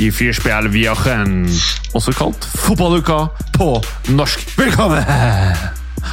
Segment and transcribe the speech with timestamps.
[0.00, 1.32] Die Vierspjelvjachen,
[1.92, 3.18] også kalt Fotballuka
[3.52, 3.66] på
[4.16, 4.46] norsk.
[4.56, 5.02] Velkommen!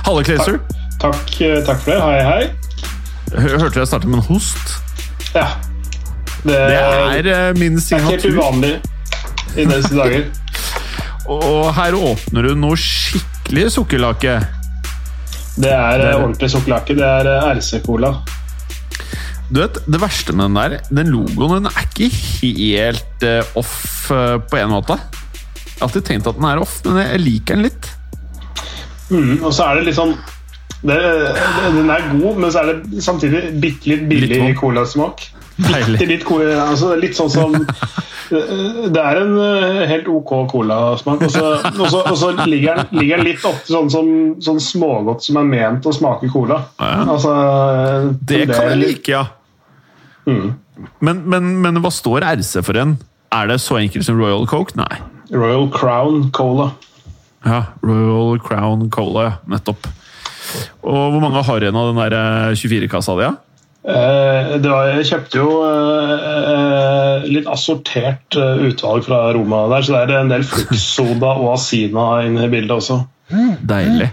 [0.04, 0.58] Halle Kleiser.
[1.00, 2.02] Takk, eh, takk for det.
[2.04, 2.50] Hei, hei.
[3.46, 4.74] Hø- Hørte jeg starte med en host?
[5.36, 5.46] Ja.
[6.44, 6.58] Det,
[7.24, 8.18] Det er min signatur.
[8.18, 8.74] det er helt uvanlig
[9.56, 10.26] i disse dager.
[11.38, 14.36] Og her åpner du noe skikkelig sukkerlake.
[15.58, 16.96] Det er eh, ordentlig sukkerlake.
[17.00, 18.12] Det er eh, RC-cola.
[19.50, 24.10] Du vet, Det verste med den der, den logoen den er ikke helt eh, off
[24.12, 24.98] eh, på en måte.
[24.98, 27.92] Jeg har alltid tenkt at den er off, men jeg liker den litt.
[29.08, 30.18] Mm, og så er det litt sånn
[30.82, 35.24] det, det, Den er god, men så er det samtidig bitte litt billig colasmak.
[35.58, 37.56] Bitte litt cola, altså litt sånn som
[38.28, 43.64] Det er en eh, helt ok colasmak, og så, ligger, den, ligger den litt opp
[43.66, 44.12] sånn som
[44.44, 46.60] sånn smågodt som er ment å smake cola.
[46.78, 47.32] Altså,
[48.20, 49.24] Det kan er jeg like, ja.
[50.28, 50.52] Mm.
[51.02, 52.98] Men, men, men hva står RC for en?
[53.34, 54.76] Er det så enkelt som Royal Coke?
[54.80, 55.02] Nei.
[55.34, 56.72] Royal Crown Cola.
[57.48, 59.34] Ja, Royal Crown Cola, ja.
[59.52, 59.90] Nettopp.
[60.88, 63.26] Og hvor mange har igjen av den der eh, 24-kassa di?
[63.28, 63.34] Ja?
[63.88, 69.86] Eh, det var, jeg kjøpte jo eh, eh, litt assortert eh, utvalg fra Roma der,
[69.88, 73.02] så det er en del Fruxsoda og Asina inne i bildet også.
[73.68, 74.12] Deilig.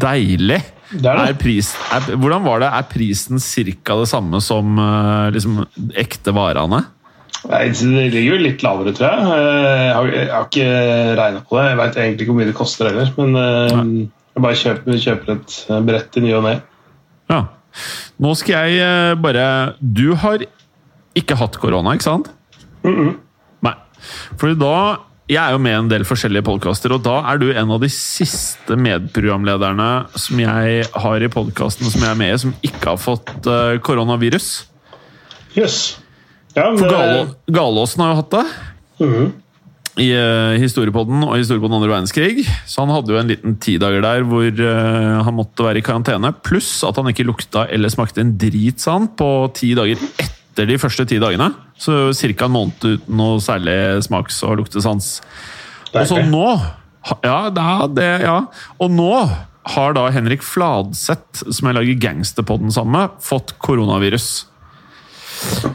[0.00, 0.62] Deilig!
[0.90, 1.30] Det er det.
[1.32, 2.68] Er pris, er, hvordan var det?
[2.78, 3.96] Er prisen ca.
[3.98, 5.64] det samme som eh, liksom,
[5.98, 6.84] ekte varene?
[7.46, 9.26] Nei, det ligger jo litt lavere, tror jeg.
[9.26, 10.68] Eh, Jeg har, jeg har ikke
[11.20, 11.66] regna på det.
[11.68, 13.12] Jeg veit egentlig ikke hvor mye det koster heller.
[13.18, 13.82] Men eh,
[14.36, 15.58] jeg bare kjøper, kjøper et
[15.90, 16.56] brett i ny og ne.
[17.32, 17.42] Ja.
[18.22, 19.46] Nå skal jeg bare
[19.82, 20.46] Du har
[21.16, 22.30] ikke hatt korona, ikke sant?
[22.84, 23.12] Mm -mm.
[23.66, 23.74] Nei.
[24.36, 27.48] Fordi da Jeg er jo med i en del forskjellige podkaster, og da er du
[27.50, 32.36] en av de siste medprogramlederne som jeg har i podkasten som jeg er med i,
[32.44, 34.50] som ikke har fått eh, koronavirus.
[35.56, 35.80] Jøss.
[36.54, 38.44] Ja, men For Galåsen har jo hatt det.
[39.02, 39.34] Mhm.
[39.96, 42.42] I uh, historiepodden og historiepodden andre verdenskrig.
[42.68, 45.84] Så han hadde jo en liten ti dager der hvor uh, han måtte være i
[45.86, 46.34] karantene.
[46.44, 50.68] Pluss at han ikke lukta eller smakte en drit, sa han, på ti dager etter
[50.68, 51.48] de første ti dagene.
[51.78, 52.44] Så ca.
[52.46, 55.20] en måned uten noe særlig smaks- og luktesans.
[55.92, 56.46] Og så nå
[57.22, 58.40] ja, det det, ja.
[58.82, 59.12] Og nå
[59.76, 64.46] har da Henrik Fladseth, som jeg lager Gangsterpodden sammen med, fått koronavirus.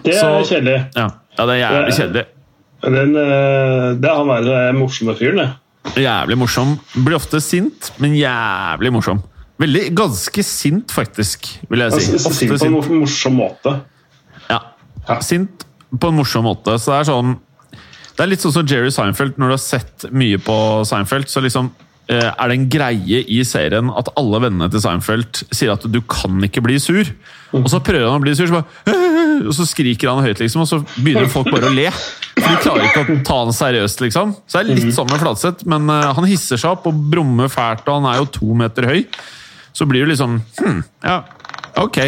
[0.04, 0.90] Det er så- kjedelig.
[0.96, 2.26] Ja, ja det er jævlig kjedelig.
[2.82, 5.50] Den, eh, det er han der eh, morsomme fyren, det.
[6.02, 6.80] Jævlig morsom.
[6.96, 9.22] Blir ofte sint, men jævlig morsom.
[9.60, 12.16] Veldig, Ganske sint, faktisk, vil jeg si.
[12.16, 13.82] Ofte Sint på en morsom måte.
[14.50, 14.60] Ja.
[15.08, 15.20] Ja.
[15.20, 15.66] Sint
[16.00, 16.78] på en morsom måte.
[16.80, 17.38] Så det er sånn
[18.12, 19.38] Det er litt sånn som Jerry Seinfeld.
[19.40, 20.56] Når du har sett mye på
[20.88, 21.72] Seinfeld, så liksom
[22.12, 26.02] eh, er det en greie i serien at alle vennene til Seinfeld sier at du
[26.06, 27.08] kan ikke bli sur.
[27.56, 29.10] Og så prøver han å bli sur, så bare
[29.48, 31.88] og så skriker han høyt, liksom, og så begynner folk bare å le.
[32.36, 34.36] For de klarer ikke å ta han seriøst, liksom.
[34.46, 37.52] Så det er litt sånn med Flatseth, men eh, han hisser seg opp og brummer
[37.52, 39.02] fælt, og han er jo to meter høy.
[39.74, 41.22] Så blir du liksom hm, Ja,
[41.80, 42.04] ok.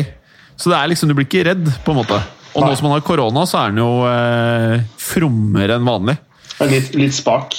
[0.60, 2.20] Så det er liksom, du blir ikke redd, på en måte.
[2.53, 6.18] Og nå som han har korona, så er han jo eh, frommere enn vanlig.
[6.69, 7.58] Litt, litt spak.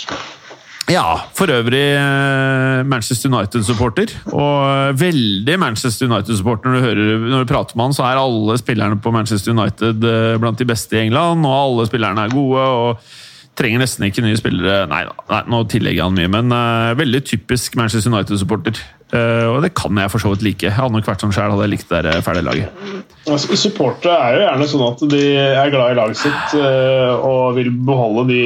[0.93, 4.13] Ja, for øvrig eh, Manchester United-supporter.
[4.37, 6.69] Og eh, veldig Manchester United-supporter.
[6.71, 10.05] Når, du hører- når du prater med han, så er alle spillerne på Manchester United
[10.05, 12.61] eh, blant de beste i England, og alle spillerne er gode.
[12.61, 13.23] og
[13.55, 14.85] Trenger nesten ikke nye spillere.
[14.91, 18.81] Nei da, nå tillegger han mye, men uh, veldig typisk Manchester United-supporter.
[19.15, 20.67] Eh, og det kan jeg for så vidt like.
[20.67, 22.85] Jeg hadde nok vært sånn sjøl, hadde jeg likt det der ferdige laget.
[23.31, 27.55] Altså, supportere er jo gjerne sånn at de er glad i laget sitt eh, og
[27.59, 28.41] vil beholde de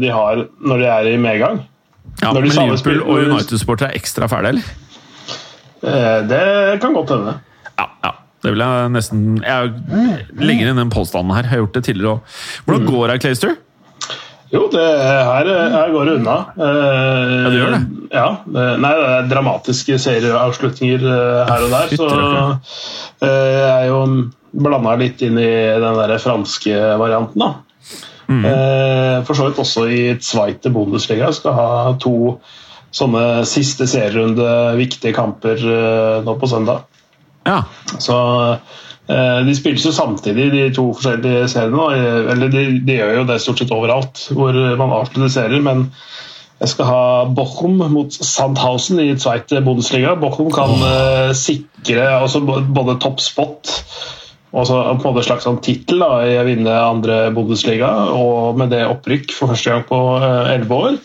[0.00, 1.60] de har når de er i medgang.
[2.22, 4.70] Ja, Når de men Liverpool og United-supportere er ekstra fæle, eller?
[5.84, 7.36] Eh, Det kan godt hende.
[7.76, 8.12] Ja, ja.
[8.44, 9.70] Det vil jeg nesten Jeg
[10.38, 11.42] legger inn den påstanden her.
[11.44, 12.36] Jeg har gjort det tidligere òg.
[12.64, 13.56] Hvordan går det, Clayster?
[14.56, 14.86] Jo, det,
[15.28, 16.36] her, her går det unna.
[16.56, 17.82] Eh, Ja, det gjør det.
[18.16, 18.26] Ja,
[18.80, 21.94] nei, det er dramatiske serieavslutninger eh, her og der.
[21.98, 22.08] Så
[23.20, 24.00] eh, jeg er jo
[24.56, 25.50] blanda litt inn i
[25.82, 27.52] den der franske varianten, da.
[28.26, 28.40] Mm.
[28.48, 31.28] Eh, For så vidt også i Zweite Bundesliga.
[31.36, 31.68] Skal ha
[32.02, 32.38] to
[32.96, 34.46] sånne siste serierunde
[34.78, 36.86] viktige kamper eh, nå på søndag.
[37.46, 37.60] Ja.
[38.00, 41.88] Så eh, De spilles jo samtidig, de to forskjellige seriene.
[41.94, 45.88] eh, Eller de, de gjør jo det stort sett overalt hvor man avslutter serier, men
[46.56, 47.00] jeg skal ha
[47.36, 50.14] Bochum mot Sandhausen i Zweite Bundesliga.
[50.18, 53.74] Bochum kan eh, sikre altså, både toppspot
[54.56, 58.70] og så på en måte slags sånn tittel i å vinne andre Bundesliga, og med
[58.72, 60.96] det opprykk for første gang på eh, elleve år.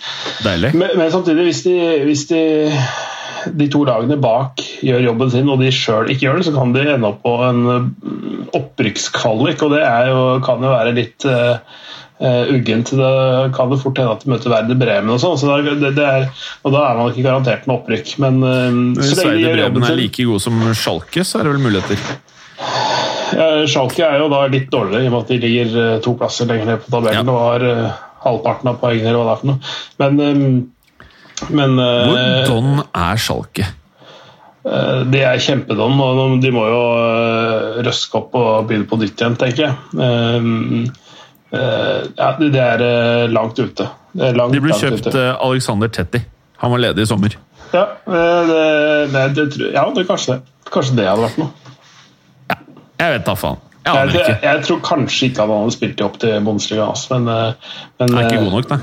[0.46, 0.72] Deilig.
[0.78, 1.76] Men, men samtidig, hvis de,
[2.06, 2.44] hvis de
[3.50, 6.74] de to lagene bak gjør jobben sin, og de sjøl ikke gjør det, så kan
[6.76, 11.26] de ende opp på en mm, opprykkskvalik, og det er jo, kan jo være litt
[11.30, 11.62] uh,
[12.22, 12.94] uggent.
[12.98, 13.14] Det
[13.58, 16.28] kan det fort hende at de møter Werder Bremen og sånn, så det, det er,
[16.62, 18.14] og da er man ikke garantert med opprykk.
[18.24, 22.06] Men uh, Hvis Werder Bremen er like god som Schalke, så er det vel muligheter.
[23.40, 26.50] ja, Schalke er jo da litt dårligere, i og med at de ligger to plasser
[26.50, 27.34] lenger ned på tabellen Ja.
[27.34, 29.74] og har uh, halvparten av poengene, eller hva det er for noe.
[30.02, 30.62] Men, um,
[31.50, 33.66] men Hvor don er Schalke?
[34.66, 39.18] Eh, De er kjempedon, og de må jo eh, røske opp og begynne på nytt
[39.24, 39.74] igjen, tenker jeg.
[39.98, 40.50] Eh,
[41.58, 43.88] eh, Ja, det det er eh, langt ute.
[44.20, 45.18] Er langt, De ble kjøpt ute.
[45.18, 46.22] eh, Alexander Tetti.
[46.62, 47.34] Han var ledig i sommer.
[47.74, 48.62] Ja, eh, det,
[49.14, 50.72] det, det, tror- ja det, kanskje, det.
[50.72, 51.52] kanskje det hadde vært noe.
[53.02, 53.58] Jeg vet da faen.
[53.82, 54.34] Jeg Jeg, aner ikke.
[54.46, 57.54] jeg tror kanskje ikke han hadde spilt det opp til Bundesliga, men, eh,
[57.98, 58.80] men Han er ikke eh, god nok, nei.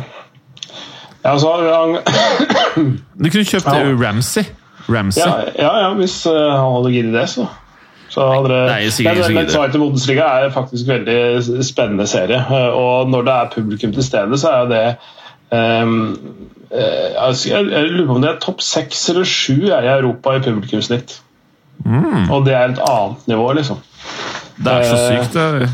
[1.24, 3.86] Ja, altså, han, Du kunne kjøpt Ja.
[4.08, 4.44] Ramsey.
[4.88, 5.22] Ramsey.
[5.22, 7.46] ja, ja, ja, hvis eh, han hadde giddet det, så.
[8.08, 9.50] så hadde det, Nei, sikkert men, men.
[9.52, 12.38] Zweite Bundesliga er faktisk en veldig spennende serie.
[12.40, 14.84] eh, Og når det er publikum til stede, så er det
[17.18, 20.40] altså, jeg, jeg lurer på om det er topp seks eller sju i Europa i
[20.44, 21.18] publikumssnitt.
[21.84, 22.30] Mm.
[22.34, 23.78] Og det er et annet nivå, liksom.
[24.58, 25.36] Det er så sykt.
[25.36, 25.68] Det.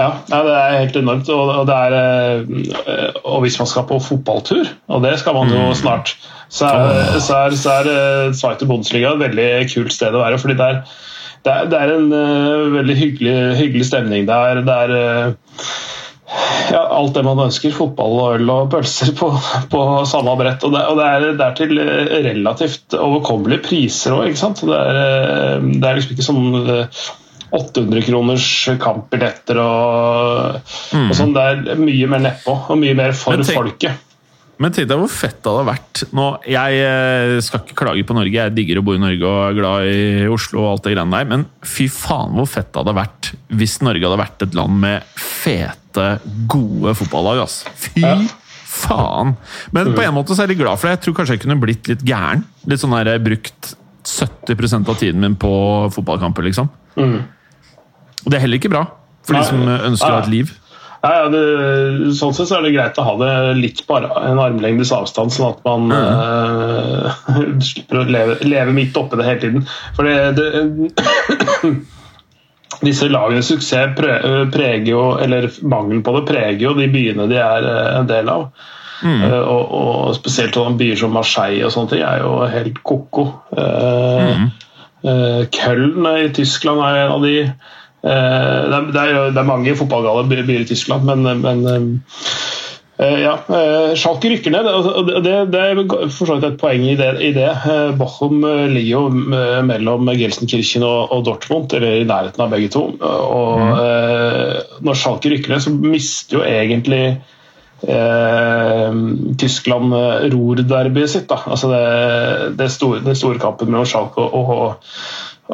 [0.00, 1.28] Ja, det er helt enormt.
[1.34, 6.14] Og, er, eh, og hvis man skal på fotballtur, og det skal man jo snart,
[6.50, 10.40] så er, så er, så er Sveiter Bundesliga et veldig kult sted å være.
[10.42, 10.82] fordi det er,
[11.44, 14.60] det er, det en eh, veldig hyggelig, hyggelig stemning der.
[14.66, 15.68] Det er eh,
[16.70, 17.72] ja, alt det man ønsker.
[17.74, 19.30] Fotball og øl og pølser på,
[19.72, 20.64] på samme brett.
[20.66, 21.08] Og det, og det,
[21.46, 24.62] er, til eh, relativt overkommelige priser òg, ikke sant.
[24.66, 27.02] Det er, eh, det er liksom ikke sånn eh,
[27.52, 28.46] 800 kroners
[28.82, 30.60] kampbilletter og,
[30.94, 31.32] og sånn.
[31.34, 31.42] Det
[31.74, 34.06] er mye mer nedpå, og mye mer for Men tenk- folket.
[34.60, 38.12] Men tenk deg hvor fett det hadde vært nå, Jeg eh, skal ikke klage på
[38.12, 40.92] Norge, jeg digger å bo i Norge og er glad i Oslo og alt det
[40.92, 44.58] greiene der, men fy faen hvor fett det hadde vært hvis Norge hadde vært et
[44.58, 46.10] land med fete,
[46.52, 47.40] gode fotballag.
[47.46, 47.62] ass.
[47.72, 48.12] Fy Ja.
[48.70, 49.32] faen!
[49.72, 50.98] Men på en måte så er jeg litt glad for det.
[50.98, 52.44] Jeg tror kanskje jeg kunne blitt litt gæren.
[52.68, 53.72] Litt sånn der, jeg brukt
[54.04, 55.50] 70% av tiden min på
[55.96, 56.68] fotballkamper, liksom.
[58.24, 58.86] Og det er heller ikke bra
[59.26, 59.42] for Nei.
[59.42, 60.56] de som ønsker å ha et liv.
[61.00, 61.42] Ja, ja, det,
[62.18, 65.54] sånn sett så er det greit å ha det litt på en armlengdes avstand, sånn
[65.54, 67.06] at man eh,
[67.64, 69.64] slipper å leve, leve midt oppi det hele tiden.
[69.96, 71.72] For det, det
[72.80, 77.66] Disse lagenes suksess preger jo, eller mangelen på det preger jo de byene de er
[77.72, 78.46] eh, en del av.
[79.00, 83.26] Eh, og, og spesielt sånne byer som Marseille og sånne ting er jo helt ko-ko.
[83.56, 84.42] Eh,
[85.08, 87.36] eh, Köln i Tyskland er en av de.
[88.00, 91.66] Eh, det, er, det, er, det mange fotballgale by- byer i Tyskland, men, men
[92.96, 94.68] eh, ja, eh, Schalke rykker ned.
[94.70, 97.10] og Det, det, er for så vidt et poeng i det.
[97.20, 97.50] I det.
[98.00, 98.40] Bochum
[98.72, 99.02] ligger jo
[99.68, 102.86] mellom Gelsenkirchen og, og Dortmund, eller i nærheten av begge to.
[103.00, 107.04] Og eh, Når Schalke rykker ned, så mister jo egentlig
[107.84, 109.00] eh,
[109.44, 109.96] Tyskland
[110.32, 111.28] Ruhr-derbyet sitt.
[111.28, 111.42] Da.
[111.44, 114.94] Altså det, det store, den store kampen mellom Schalke og, og,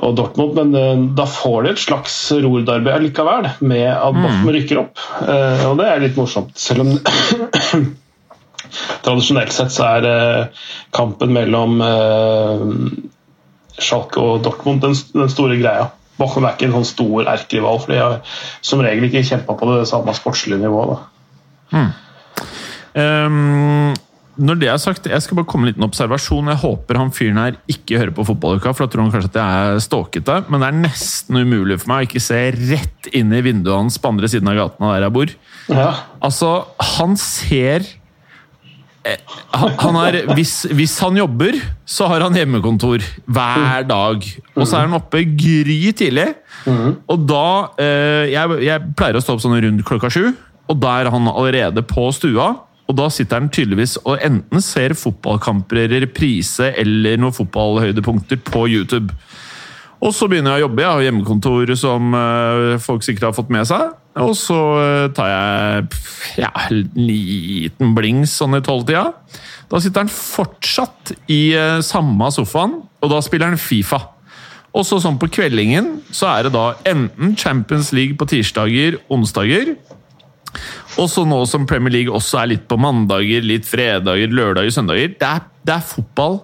[0.02, 0.56] og Dortmund.
[0.58, 5.04] Men eh, da får de et slags Ruhr-derby allikevel, med at Dortmund rykker opp.
[5.26, 6.96] Eh, og det er litt morsomt, selv om
[9.06, 11.78] Tradisjonelt sett så er eh, kampen mellom
[13.76, 14.96] Schalke og Dortmund den,
[15.30, 15.90] store greia.
[16.16, 18.18] Bochum er ikke en sånn stor erkerival, for de har
[18.64, 20.96] som regel ikke kjempa på det samme sportslige nivået.
[21.70, 21.84] Da.
[22.96, 23.92] Ehm,
[24.36, 26.50] når det er sagt, jeg skal bare komme med en liten observasjon.
[26.52, 29.38] Jeg håper han fyren her ikke hører på fotballuka, for da tror han kanskje at
[29.40, 30.38] jeg er stalkete.
[30.52, 33.96] Men det er nesten umulig for meg å ikke se rett inn i vinduet hans
[34.00, 35.32] på andre siden av gaten der jeg bor.
[35.72, 35.86] Ja.
[36.28, 36.50] Altså,
[36.96, 37.86] han ser
[39.06, 41.56] eh, han, han er, hvis, hvis han jobber,
[41.88, 44.28] så har han hjemmekontor hver dag.
[44.52, 46.28] Og så er han oppe gry tidlig.
[46.66, 47.46] Og da
[47.80, 50.28] eh, jeg, jeg pleier å stå opp sånn rundt klokka sju,
[50.66, 52.52] og da er han allerede på stua.
[52.86, 58.66] Og da sitter han tydeligvis og enten ser fotballkamper i reprise eller noen fotballhøydepunkter på
[58.70, 59.14] YouTube.
[60.04, 60.82] Og så begynner jeg å jobbe.
[60.84, 63.94] Jeg har hjemmekontor som eh, folk sikkert har fått med seg.
[64.22, 65.86] Og så eh, tar jeg
[66.44, 69.08] ja, en liten blings sånn i tolvtida.
[69.72, 74.02] Da sitter han fortsatt i eh, samme sofaen, og da spiller han Fifa.
[74.76, 79.72] Og så sånn på kveldingen så er det da enten Champions League på tirsdager, onsdager,
[80.96, 85.14] Og så nå som Premier League også er litt på mandager, litt fredager, lørdager, søndager.
[85.20, 86.40] Det er, det er fotball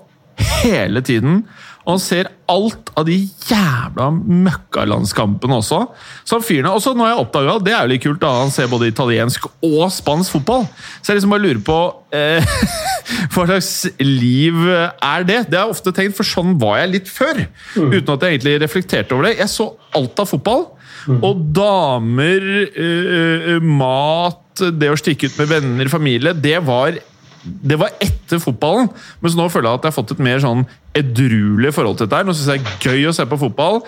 [0.63, 1.43] hele tiden.
[1.83, 3.17] Og han ser alt av de
[3.49, 5.81] jævla møkkalandskampene også.
[6.29, 8.53] Som fyrene, Og så nå har jeg oppdaga, det er jo litt kult, da han
[8.55, 10.69] ser både italiensk og spansk fotball.
[11.01, 11.79] Så jeg liksom bare lurer på
[12.15, 12.55] eh,
[13.35, 15.41] Hva slags liv er det?
[15.51, 17.43] Det har jeg ofte tenkt, for sånn var jeg litt før.
[17.75, 19.41] Uten at jeg egentlig reflekterte over det.
[19.41, 20.69] Jeg så alt av fotball.
[21.09, 26.99] Og damer, eh, eh, mat, det å stikke ut med venner, familie, det var
[27.43, 28.87] det var etter fotballen,
[29.19, 30.61] mens nå føler jeg at jeg har fått et mer sånn
[30.95, 32.21] edruelig forhold til dette.
[32.21, 32.27] her.
[32.29, 33.81] Nå syns jeg det er gøy å se på fotball,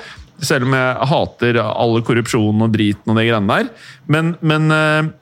[0.42, 3.70] selv om jeg hater alle korrupsjonen og driten og de greiene der.
[4.10, 5.12] Men, men eh,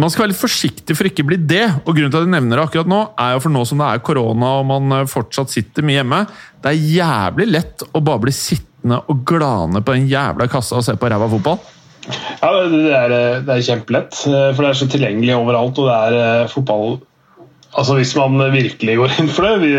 [0.00, 1.66] man skal være litt forsiktig for ikke å bli det.
[1.84, 3.90] Og grunnen til at jeg nevner det akkurat nå, er jo for nå som det
[3.90, 6.22] er korona og man eh, fortsatt sitter mye hjemme.
[6.64, 10.84] Det er jævlig lett å bare bli sittende og glane på den jævla kassa og
[10.84, 11.58] se på ræva fotball.
[12.42, 15.78] Ja, det er, det er kjempelett, eh, for det er så tilgjengelig overalt.
[15.80, 16.98] og det er eh, fotball
[17.74, 19.72] Altså Hvis man virkelig går inn for det, vi,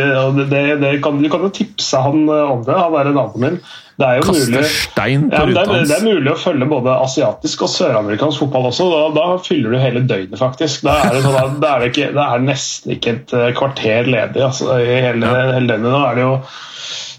[0.51, 2.75] det, det kan, Du kan jo tipse han eh, om det.
[2.75, 3.59] Han er naboen min.
[3.95, 7.69] Det er jo mulig, ja, det, er, det er mulig å følge både asiatisk og
[7.71, 8.89] søramerikansk fotball også.
[8.91, 10.83] Da, da fyller du hele døgnet, faktisk.
[10.83, 14.43] Da er det, sånn da er ikke, det er nesten ikke et eh, kvarter ledig
[14.43, 15.87] altså, i hele, hele døgnet.
[15.87, 16.33] Nå er det jo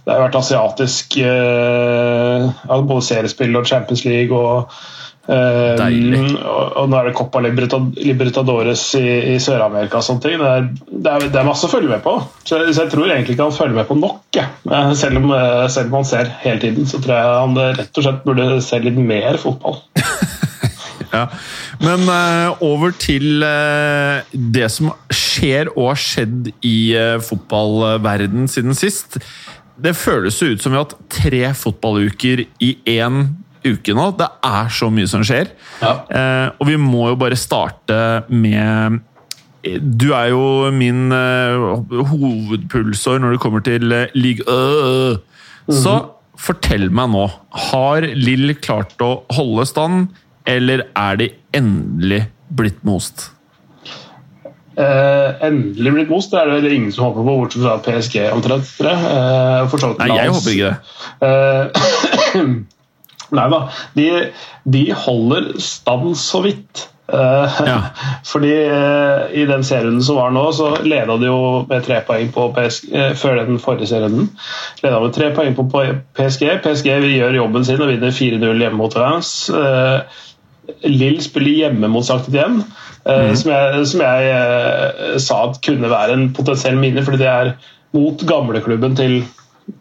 [0.07, 2.45] det har vært asiatisk eh,
[2.87, 4.71] både seriespill og Champions League og
[5.27, 5.81] eh,
[6.47, 9.03] og, og nå er det Copa Libertadores i,
[9.35, 10.37] i Sør-Amerika og sånne ting.
[10.39, 12.15] Det er, det, er, det er masse å følge med på.
[12.47, 14.21] Så, jeg- så jeg tror egentlig ikke han følger med på nok.
[14.39, 14.47] jeg.
[14.71, 15.35] Eh, Selv om,
[15.75, 18.79] selv om han ser hele tiden, så tror jeg han rett og slett burde se
[18.87, 19.83] litt mer fotball.
[21.13, 21.29] Ja.
[21.81, 28.75] Men eh, over til eh, det som skjer og har skjedd i uh, fotballverden siden
[28.77, 29.17] sist.
[29.77, 33.27] Det føles jo ut som vi har hatt tre fotballuker i én
[33.67, 34.09] uke nå.
[34.17, 35.53] Det er så mye som skjer.
[35.83, 35.93] Ja.
[36.09, 37.99] Eh, og vi må jo bare starte
[38.33, 39.03] med
[39.67, 45.19] Du er jo min eh, hovedpulsår når det kommer til uh, mm
[45.67, 45.83] -hmm.
[45.83, 45.95] Så
[46.39, 47.31] fortell meg nå.
[47.51, 50.09] Har Lill klart å holde stand,
[50.47, 53.36] eller er de endelig blitt most?
[54.77, 58.67] Eh, endelig blitt most, det er det ingen som håper på, bortsett fra PSG omtrent.
[58.77, 60.77] for Nei, jeg håper ikke det.
[61.25, 62.45] Uh,
[63.37, 63.63] Nei da.
[63.97, 64.11] De,
[64.77, 66.85] de holder stand så vidt.
[67.07, 67.79] Ja.
[68.31, 68.53] Fordi
[69.41, 71.41] i den serien som var nå, så leda de jo
[71.71, 74.29] med tre poeng på PSG før den forrige serien.
[74.85, 76.47] Leda med tre poeng på PSG PSG.
[76.67, 79.33] PSG gjør jobben sin og vinner 4-0 hjemme mot Reims.
[79.51, 80.23] Eh,
[80.87, 82.65] Lill spiller hjemme mot Sankt Etienne,
[83.07, 87.31] eh, som jeg, som jeg eh, sa at kunne være en potensiell minne, fordi det
[87.31, 87.53] er
[87.97, 89.21] mot gamleklubben til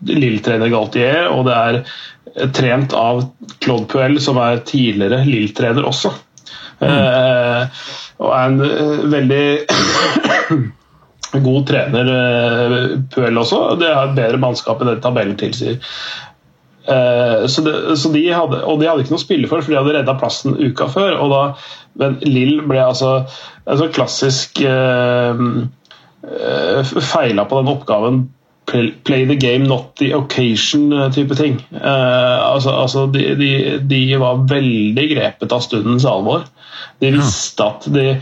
[0.10, 3.26] Lill-trener Galtier, og det er eh, trent av
[3.64, 6.14] Claude Puel, som er tidligere Lill-trener også.
[6.86, 7.84] Eh,
[8.22, 9.46] og er en veldig
[11.46, 12.14] god trener,
[13.12, 13.64] Puel også.
[13.82, 15.82] Det er bedre mannskap enn det tabellen tilsier.
[16.88, 19.74] Eh, så det, så de hadde, og de hadde ikke noe å spille for, for
[19.74, 21.18] de hadde redda plassen uka før.
[21.24, 21.42] Og da,
[22.02, 23.18] men Lill ble altså
[23.66, 25.44] en sånn klassisk eh,
[26.30, 28.26] eh, feila på den oppgaven
[28.66, 31.60] play, play the game, not the occasion-type ting.
[31.72, 33.52] Eh, altså, altså de, de,
[33.82, 36.46] de var veldig grepet av stundens alvor.
[37.02, 38.14] De visste at de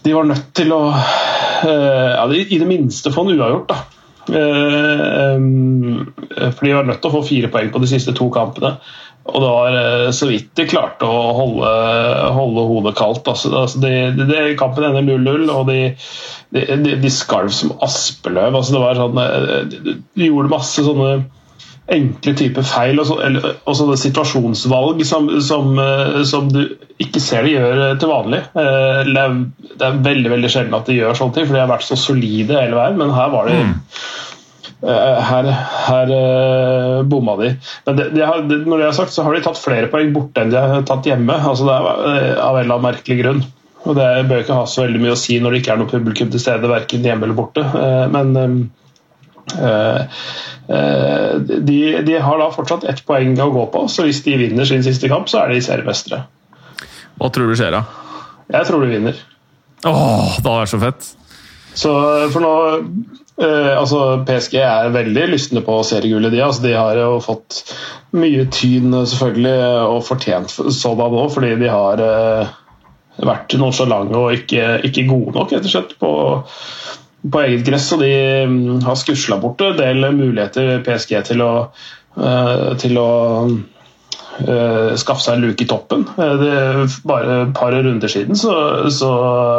[0.00, 3.68] de var nødt til å eh, ja, I det minste få en uavgjort.
[3.68, 3.99] da.
[4.30, 8.28] Eh, em, for de var nødt til å få fire poeng på de siste to
[8.34, 8.76] kampene.
[9.30, 11.72] Og det var eh, så vidt de klarte å holde,
[12.36, 13.28] holde hodet kaldt.
[13.28, 15.80] Altså, de, de, kampen ender 0-0, og de,
[16.56, 18.54] de, de, skalv som aspeløv.
[18.54, 21.12] Altså, det var sånn, eh, de gjorde masse sånne
[21.90, 26.62] enkle typer feil og, så, eller, sånne situasjonsvalg som, som, eh, som du
[27.02, 28.42] ikke ser de gjør eh, til vanlig.
[28.54, 29.36] Eh, Det er,
[29.74, 31.98] det er veldig veldig sjelden at de gjør sånne ting, for de har vært så
[31.98, 32.98] solide hele veien.
[33.00, 33.76] Men her var de mm.
[35.30, 35.48] her,
[35.86, 36.12] her
[37.10, 37.54] bomma de.
[37.86, 40.44] Men det, de har, når det er sagt, så har de tatt flere poeng borte
[40.44, 41.38] enn de har tatt hjemme.
[41.38, 43.46] Altså det er Av en eller annen merkelig grunn.
[43.88, 45.90] Og Det bør ikke ha så veldig mye å si når det ikke er noe
[45.90, 47.64] publikum til stede, verken hjemme eller borte.
[48.12, 48.68] Men
[50.68, 54.84] de, de har da fortsatt ett poeng å gå på, så hvis de vinner sin
[54.86, 56.22] siste kamp, så er de seriemestere.
[57.20, 57.82] Hva tror du skjer, da?
[58.50, 59.18] Jeg tror de vinner.
[59.86, 61.10] Åh, det hadde vært så fett!
[61.80, 61.90] Så
[62.34, 62.54] for nå
[63.40, 66.32] eh, altså PSG er veldig lystne på seriegullet.
[66.34, 67.62] De, altså, de har jo fått
[68.16, 72.56] mye tyn, selvfølgelig, og fortjent sådan òg, fordi de har eh,
[73.20, 76.12] vært lange og ikke, ikke gode nok, rett og slett, på,
[77.22, 77.90] på eget gress.
[77.96, 78.12] Og de
[78.48, 81.52] mm, har skusla bort en del muligheter PSG til å,
[82.16, 83.10] eh, til å
[83.50, 86.06] uh, skaffe seg en luke i toppen.
[86.16, 86.52] Det,
[87.08, 88.54] bare et par runder siden så,
[88.94, 89.10] så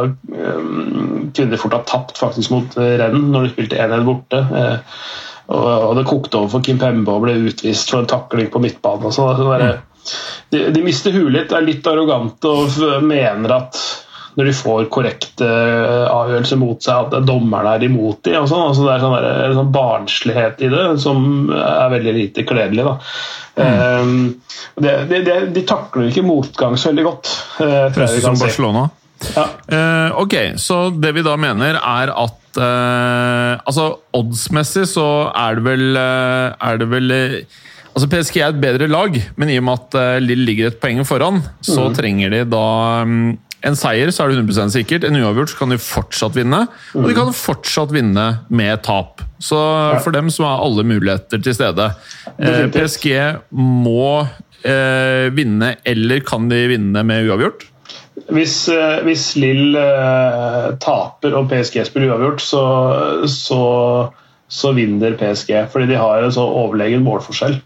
[0.09, 4.41] um, kunne de fort ha tapt faktisk mot Renn når de spilte 1-1 borte.
[5.51, 9.09] Og, det kokte over for Kim Pembe og ble utvist for en takling på midtbanen.
[9.09, 9.81] og sånn.
[10.51, 13.81] De, de mister huet litt, er litt arrogante og mener at
[14.38, 15.47] når de får korrekte
[16.07, 18.47] avgjørelser mot seg, at dommerne er imot dem.
[18.47, 18.63] Sånn.
[18.69, 22.88] Altså, det er sånn, der, en sånn barnslighet i det som er veldig lite kledelig.
[23.59, 23.67] Mm.
[23.67, 24.15] Um,
[24.79, 27.31] de, de, de, takler ikke motgang så veldig godt.
[27.59, 28.88] Høres ut som Barcelona.
[29.35, 29.45] Ja.
[29.69, 35.67] Uh, ok, så det vi da mener, er at uh, altså oddsmessig så er det
[35.67, 37.13] vel, uh, er det vel
[37.91, 41.01] Altså PSG er et bedre lag, men i og med at Lill ligger et poeng
[41.03, 41.95] foran, så mm.
[41.97, 42.67] trenger de da
[43.03, 43.33] um,
[43.67, 45.05] en seier så er det 100% sikkert.
[45.05, 46.63] En uavgjort så kan de fortsatt vinne.
[46.97, 49.21] Og de kan fortsatt vinne med tap.
[49.41, 49.57] Så
[50.01, 51.91] for dem så er alle muligheter til stede.
[52.41, 53.11] Eh, PSG
[53.53, 54.23] må
[54.65, 57.67] eh, vinne, eller kan de vinne med uavgjort?
[58.31, 62.63] Hvis, eh, hvis Lill eh, taper og PSG spiller uavgjort, så,
[63.29, 63.61] så,
[64.49, 65.53] så vinner PSG.
[65.73, 67.59] Fordi de har en så overlegen målforskjell.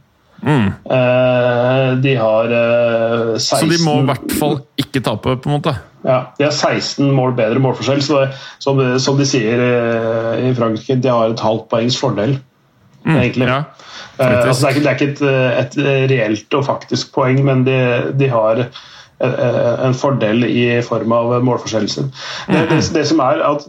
[0.44, 0.68] Mm.
[0.92, 5.50] Uh, de har uh, eh, 16 Så de må i hvert fall ikke tape, på
[5.50, 5.75] en måte?
[6.06, 8.04] Ja, de har 16 mål bedre målforskjell.
[8.06, 8.27] Så det,
[8.62, 12.38] som, som, de sier uh, i Frankrike, de har et halvt poengs fordel,
[13.06, 13.48] mm, egentlig.
[13.50, 13.63] Ja,
[14.20, 15.08] altså, det, er ikke, det, er ikke,
[15.62, 17.80] et, et, reelt og faktisk poeng, men de,
[18.20, 18.68] de har
[19.15, 22.10] en fordel i form av målforskjellen sin.
[22.50, 23.63] Det, det, det, som er at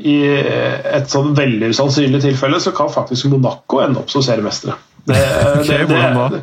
[0.00, 4.78] i et sånn veldig usannsynlig tilfelle så kan faktisk Monaco ende opp som seriemestere.
[5.04, 5.18] Det,
[5.58, 5.98] okay, det,
[6.30, 6.42] det,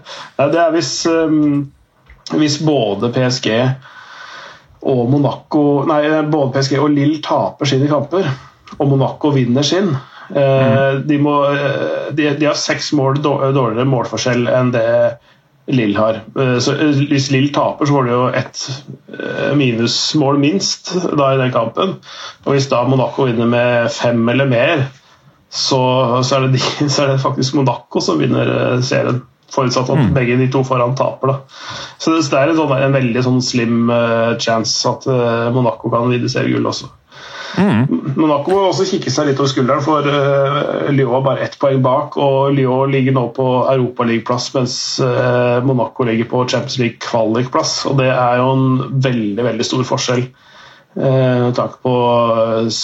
[0.51, 1.69] det, er hvis, um,
[2.35, 3.47] hvis både PSG
[4.89, 8.27] og Monaco Nei, både PSG og Lill taper sine kamper,
[8.77, 9.91] og Monaco vinner sin.
[10.29, 11.07] Mm.
[11.09, 14.85] De, må, eh, de, de, har seks mål dårligere målforskjell enn det
[15.73, 16.21] Lill har.
[16.37, 16.75] Eh, så
[17.09, 18.61] Hvis Lill taper, så får de jo ett
[19.57, 21.97] minusmål minst da i den kampen.
[22.45, 24.85] Og Hvis da Monaco vinner med fem eller mer,
[25.50, 25.81] så,
[26.24, 26.62] så, er de,
[26.94, 29.24] så, er det faktisk Monaco som vinner eh, serien.
[29.50, 30.14] Forutsatt at mm.
[30.14, 31.31] begge de to foran taper.
[31.31, 31.59] Da.
[31.98, 36.05] Så det, er en, sånn, en veldig sånn slim uh, chance at uh, Monaco kan
[36.14, 36.92] vinne seriegull også.
[37.57, 38.14] Mm.
[38.14, 41.81] Monaco må også kikke seg litt over skulderen, for uh, Lyon er bare ett poeng
[41.81, 42.20] bak.
[42.22, 47.79] Og Lyon ligger nå på Europaligaplass, mens uh, Monaco ligger på Champions League kvalikplass.
[47.90, 50.27] Og det er jo en veldig, veldig stor forskjell.
[51.00, 51.92] Eh, med tanke på
[52.35, 52.79] eh,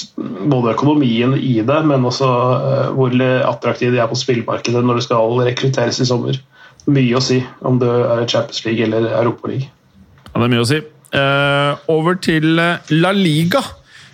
[0.48, 3.12] både økonomien i det, men også eh, hvor
[3.44, 6.38] attraktive de er på spillmarkedet når det skal rekrutteres i sommer.
[6.88, 9.68] Mye å si om det er Champions League eller Europaliga.
[10.30, 10.80] Ja, det er mye å si.
[11.92, 13.62] Over til La Liga.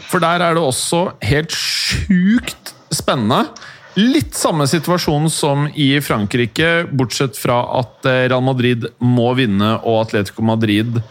[0.08, 3.52] For der er det også helt sjukt spennende.
[4.00, 10.46] Litt samme situasjon som i Frankrike, bortsett fra at Real Madrid må vinne og Atletico
[10.48, 11.02] Madrid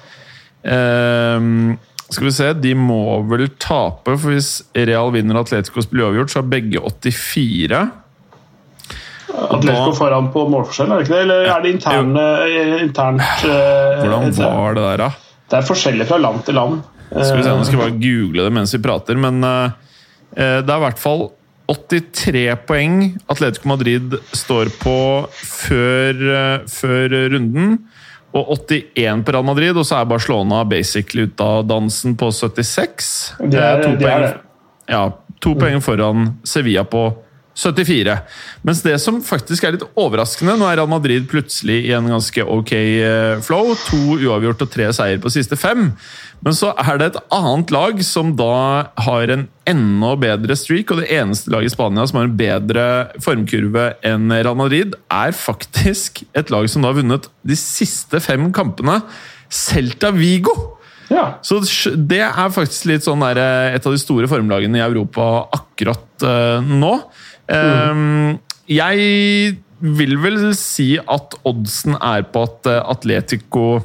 [0.64, 1.76] uh,
[2.10, 6.40] skal vi se, De må vel tape, for hvis Real vinner Atletico spiller uavgjort, så
[6.40, 7.82] har begge 84.
[9.30, 11.20] Atletico foran på målforskjell, er det ikke det?
[11.26, 12.24] Eller er det interne,
[12.82, 15.10] internt uh, Hvordan var det der, da?
[15.50, 16.80] Det er forskjellig fra land til land.
[17.10, 19.70] Skal vi se, Nå skal vi bare google det mens vi prater, men uh,
[20.34, 21.28] det er i hvert fall
[21.70, 24.98] 83 poeng Atletico Madrid står på
[25.30, 27.78] før, uh, før runden
[28.36, 33.10] og 81 på Real Madrid, og så er Barcelona basically ute av dansen på 76.
[33.40, 35.02] Det er, to, de poeng, er ja,
[35.42, 37.08] to poeng foran Sevilla på
[37.60, 38.16] 74.
[38.66, 42.44] Mens det som faktisk er litt overraskende Nå er Real Madrid plutselig i en ganske
[42.44, 43.74] ok eh, flow.
[43.90, 45.90] To uavgjort og tre seier på siste fem.
[46.40, 48.54] Men så er det et annet lag som da
[49.04, 52.86] har en enda bedre streak, og det eneste laget i Spania som har en bedre
[53.20, 58.48] formkurve enn Real Madrid, er faktisk et lag som da har vunnet de siste fem
[58.56, 59.02] kampene.
[59.52, 60.56] Celta Vigo!
[61.10, 61.24] Ja.
[61.42, 61.58] Så
[61.98, 65.26] det er faktisk litt sånn der, eh, et av de store formlagene i Europa
[65.58, 66.92] akkurat uh, nå.
[67.50, 68.38] Mm.
[68.70, 73.80] Jeg vil vel si at oddsen er på at eh, Atletico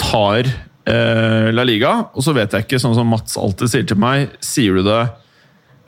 [0.00, 1.92] tar uh, La Liga.
[2.16, 5.02] Og så vet jeg ikke, sånn som Mats alltid sier til meg, sier du det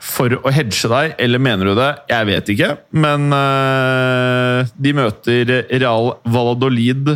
[0.05, 1.89] for å hedge deg, eller mener du det?
[2.11, 2.71] Jeg vet ikke.
[2.95, 7.15] Men uh, de møter Real Valladolid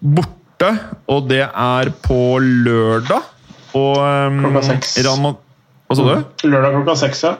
[0.00, 0.72] borte,
[1.10, 3.26] og det er på lørdag.
[3.78, 4.96] Og um, Klokka seks.
[5.00, 6.48] Hva sa du?
[6.50, 7.36] Lørdag klokka seks, ja.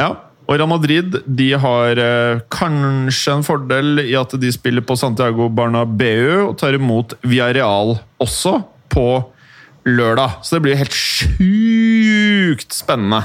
[0.00, 0.12] ja.
[0.50, 5.46] Og Real Madrid de har eh, kanskje en fordel i at de spiller på Santiago
[5.54, 8.56] Bernabeu og tar imot Villarreal også
[8.90, 9.04] på
[9.86, 10.40] lørdag.
[10.42, 13.22] Så det blir helt sjukt spennende.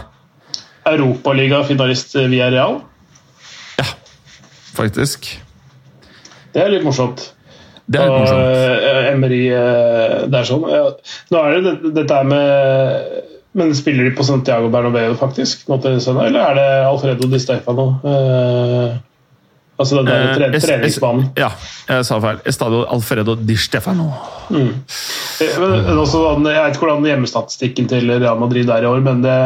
[0.85, 2.77] Europaligafinalist Villarreal?
[3.81, 3.87] Ja,
[4.77, 5.31] faktisk.
[6.53, 7.31] Det er litt morsomt.
[7.89, 8.85] Det er litt morsomt.
[8.85, 10.69] Og Emery eh, Det er sånn.
[10.69, 10.85] Ja.
[11.33, 15.77] Nå er det det- dette det med Men spiller de på Santiago Bernabeu faktisk nå
[15.83, 17.85] til søndag, eller er det Alfredo Di Stefano?
[18.03, 18.97] Eh,
[19.79, 21.29] altså den der tre, Eh, treningsbanen.
[21.39, 21.49] Ja,
[21.87, 22.41] jeg sa feil.
[22.45, 24.09] Estadio Alfredo di Stefano.
[24.49, 24.73] Mm.
[25.59, 29.23] Men, men også, jeg vet ikke hvordan hjemmestatistikken til Real Madrid er i år, men,
[29.23, 29.39] det,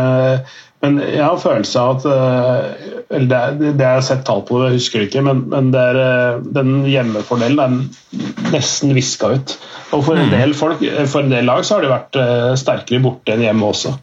[0.81, 3.37] men jeg har en følelse av at eh, eller det,
[3.69, 7.59] er- det har sett tall på, jeg husker ikke, men, men er, eh, den hjemmefordelen
[7.59, 9.55] er nesten viska ut.
[9.97, 12.19] Og for en del folk, eh, for en del lag så har de vært
[12.61, 13.95] sterkere borte enn hjemme også.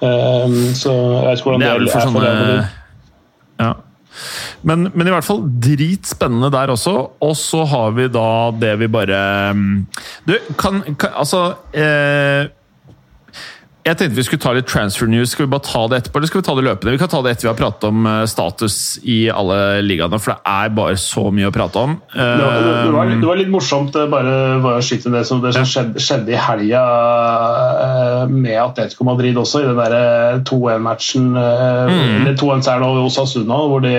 [0.00, 2.70] Eh, Så jeg vet ikke hvordan Det er for er for sånne
[3.64, 3.72] Ja.
[4.62, 6.92] Men, men i hvert fall dritspennende der også.
[7.20, 9.18] Og så har vi da det vi bare
[9.52, 9.86] mm,
[10.28, 11.40] Du, kan, kan Altså
[11.74, 12.46] eh,
[13.84, 15.34] Jeg tenkte vi skulle ta litt transfer news.
[15.34, 16.94] Skal vi bare ta det etterpå, eller skal vi ta det løpende?
[16.94, 20.32] Vi kan ta det etter vi har pratet om eh, status i alle ligaene, for
[20.32, 21.98] det er bare så mye å prate om.
[22.14, 25.26] Det var, det, var, litt, det var litt morsomt eh, bare, bare å skyte det
[25.28, 26.82] som, det som skjedde, skjedde i helga
[27.84, 31.30] eh, med Atletico Madrid også, i den derre 2-1-matchen.
[31.36, 32.02] mm.
[32.22, 33.96] Eller 2-1-seieren over Osasuna, hvor de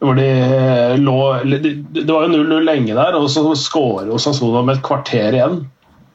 [0.00, 4.78] hvor de eh, lå Det var jo 0-0 lenge der, og så skårer Osasuna med
[4.78, 5.62] et kvarter igjen.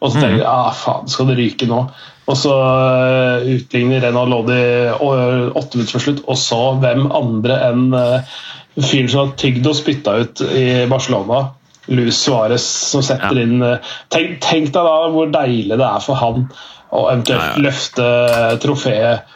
[0.04, 1.80] Og så tenker du ah, faen, skal det ryke nå?
[2.26, 7.60] Og så uh, utligner Renan Lodi øh, åtte minutter før slutt, og så hvem andre
[7.68, 8.40] enn uh,
[8.82, 11.44] fyren som har tygd og spytta ut i Barcelona,
[11.94, 13.46] Luis Suárez, som setter Ja.
[13.46, 13.62] inn
[14.10, 16.48] tenk, tenk deg da hvor deilig det er for han
[16.90, 17.62] å eventuelt Ja, ja.
[17.62, 18.08] løfte
[18.64, 19.36] trofeet,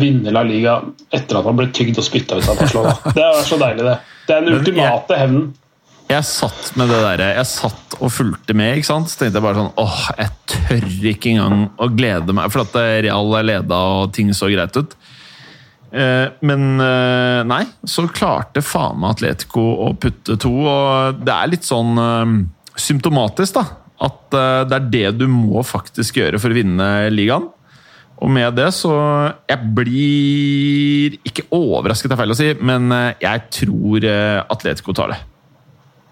[0.00, 0.78] vinne La Liga,
[1.12, 2.96] etter at han ble tygd og spytta ut av Barcelona.
[3.16, 3.98] Det er så deilig, det.
[4.26, 5.46] Det er den ultimate hevnen.
[6.12, 9.08] Jeg satt med det der, jeg satt og fulgte med, ikke sant?
[9.08, 12.76] Så tenkte jeg bare sånn åh, jeg tør ikke engang å glede meg, for at
[13.06, 14.96] Real er leda og ting så greit ut.
[15.92, 21.52] Eh, Men eh, nei, så klarte faen meg Atletico å putte to, og det er
[21.54, 22.36] litt sånn eh,
[22.80, 23.64] symptomatisk, da.
[24.02, 27.48] At eh, det er det du må faktisk gjøre for å vinne ligaen.
[28.22, 28.92] Og med det så
[29.50, 35.14] Jeg blir ikke overrasket, er feil å si, men eh, jeg tror eh, Atletico tar
[35.14, 35.20] det.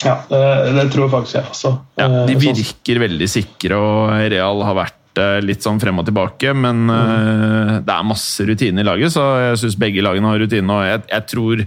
[0.05, 0.41] Ja, det,
[0.79, 1.71] det tror jeg faktisk jeg også.
[2.01, 5.99] Ja, de Eh, sånn- virker veldig sikre, og Real har vært eh, litt sånn frem
[6.01, 6.55] og tilbake.
[6.57, 10.71] Men eh, det er masse rutine i laget, så jeg syns begge lagene har rutine.
[10.73, 11.65] Og jeg, jeg tror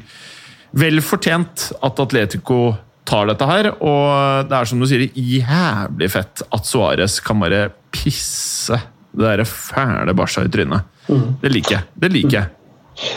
[0.84, 2.62] vel fortjent at Atletico
[3.06, 3.70] tar dette her.
[3.84, 8.80] Og det er som du sier, jævlig fett at Suárez kan bare pisse
[9.14, 10.90] det derre fæle Barca i trynet.
[11.06, 11.84] Det liker jeg.
[12.02, 12.50] Det liker jeg.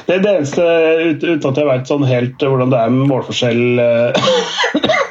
[0.07, 0.65] Det er det eneste,
[1.23, 3.81] uten at jeg veit sånn helt hvordan det er med målforskjell,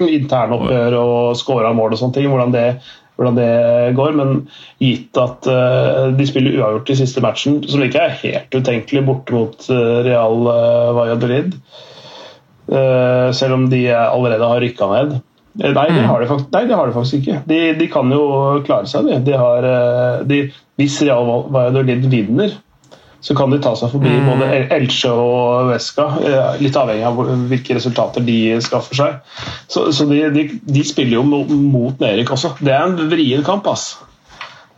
[0.19, 2.65] internoppgjør og skåra mål og sånne ting, hvordan det,
[3.17, 3.51] hvordan det
[3.97, 4.15] går.
[4.19, 4.33] Men
[4.83, 9.35] gitt at uh, de spiller uavgjort i siste matchen, som ikke er helt utenkelig borte
[9.35, 11.57] mot uh, Real uh, Valladolid,
[12.65, 15.11] selv om de allerede har rykka ned.
[15.61, 17.35] Nei, det har de faktisk, nei, det har de faktisk ikke.
[17.45, 18.23] De, de kan jo
[18.65, 19.19] klare seg, de.
[19.27, 19.67] de, har,
[20.25, 20.39] de
[20.81, 22.55] hvis Real Valladolid vinner,
[23.25, 27.17] så kan de ta seg forbi både Elche og Vesca, eh, litt avhengig av
[27.49, 29.15] hvilke resultater de skaffer seg.
[29.65, 32.51] Så, så de, de, de spiller jo mot Nerik også.
[32.61, 33.95] Det er en vrien kamp, ass.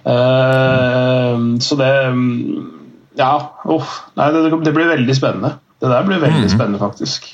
[0.07, 2.63] Uh, så det mm,
[3.19, 3.33] Ja,
[3.67, 3.97] uff.
[4.15, 5.55] Nei, det, det blir veldig spennende.
[5.81, 7.27] Det der blir veldig spennende, faktisk.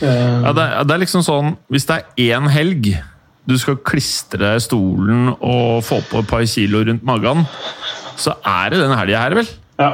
[0.00, 0.08] Uh,
[0.46, 2.92] Ja, det, er- det er liksom sånn Hvis det er én helg
[3.48, 7.46] du skal klistre stolen og få på et par kilo rundt magen,
[8.20, 9.48] så er det denne helga her, vel?
[9.78, 9.92] Ja.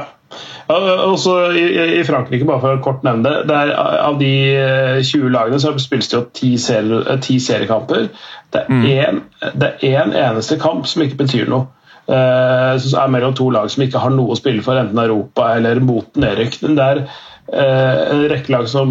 [0.67, 5.29] Også i, Frankrike, bare for å kort nevne det, det er, av de eh, 20
[5.29, 8.07] lagene så spilles det jo ti, serie, ti seriekamper.
[8.55, 10.17] Det er én mm.
[10.17, 11.69] eneste kamp som ikke betyr noe.
[12.05, 15.53] Eh, som er mellom to lag som ikke har noe å spille for, enten Europa
[15.55, 16.59] eller mot nedrykk.
[16.65, 17.21] Men det er eh,
[17.53, 18.89] en rekke lag som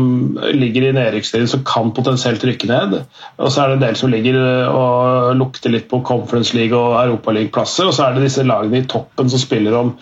[0.55, 3.01] ligger i nedrykksstriden som kan potensielt rykke ned.
[3.43, 6.79] Og så er det en del som ligger eh, og lukter litt på Conference League
[6.79, 7.91] og Europaliga-plasser.
[7.91, 9.93] Og så er det disse lagene i toppen som spiller om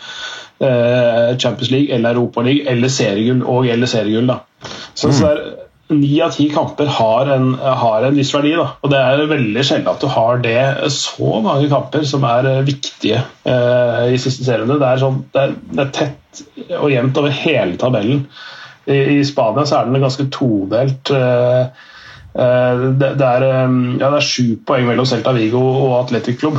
[0.61, 4.29] eh, Champions League eller Europa League eller seriegull og eller seriegull.
[4.29, 4.43] da.
[4.95, 5.43] Så, så er
[5.93, 8.71] Ni av ti kamper har en, har en viss verdi, da.
[8.81, 12.65] og det er veldig sjelden at du har det så mange kamper som er eh,
[12.67, 14.81] viktige eh, i siste serierunde.
[14.81, 16.43] Det, er sånn, det, det er tett
[16.79, 18.27] og jevnt over hele tabellen.
[18.91, 21.13] I, I Spania så er den ganske todelt.
[21.15, 21.89] eh,
[22.35, 26.59] eh, det, det, er, eh, ja, det sju poeng mellom Celta Vigo og Atletic Club.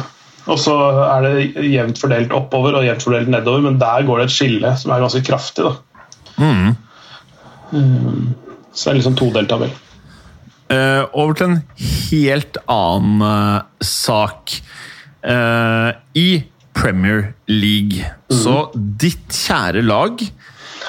[0.51, 0.75] Og så
[1.07, 4.73] er det jevnt fordelt oppover og jevnt fordelt nedover, men der går det et skille
[4.79, 5.69] som er ganske kraftig.
[5.69, 5.75] da.
[6.43, 6.73] Mm.
[8.73, 9.73] Så det er liksom todelt tabell.
[10.73, 11.59] Uh, over til en
[12.09, 14.55] helt annen uh, sak.
[15.23, 18.01] Uh, I Premier League.
[18.33, 20.23] Så ditt kjære lag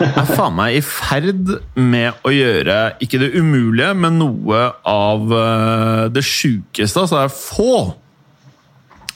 [0.03, 6.07] er faen meg i ferd med å gjøre ikke det umulige, men noe av eh,
[6.15, 7.05] det sjukeste.
[7.05, 7.77] Altså, det er få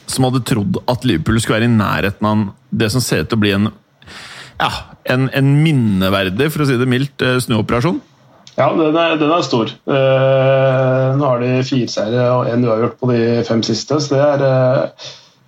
[0.08, 3.40] som hadde trodd at Liverpool skulle være i nærheten av det som ser ut til
[3.40, 3.70] å bli en,
[4.60, 4.70] ja,
[5.12, 8.00] en, en minneverdig, for å si det mildt, eh, snuoperasjon.
[8.58, 9.70] Ja, den er, den er stor.
[9.86, 14.24] Uh, nå har de fire seire og én uavgjort på de fem siste, så det
[14.24, 14.88] er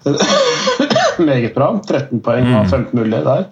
[0.06, 0.22] uh,
[1.30, 1.72] meget bra.
[1.88, 3.48] 13 poeng av 15 mulige der.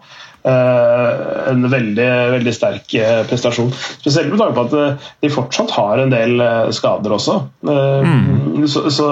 [0.46, 2.94] Uh, en veldig, veldig sterk
[3.26, 3.72] prestasjon.
[3.98, 6.38] Spesielt med tanke på at de fortsatt har en del
[6.76, 7.40] skader også.
[7.66, 8.62] Mm.
[8.70, 9.08] Så, så,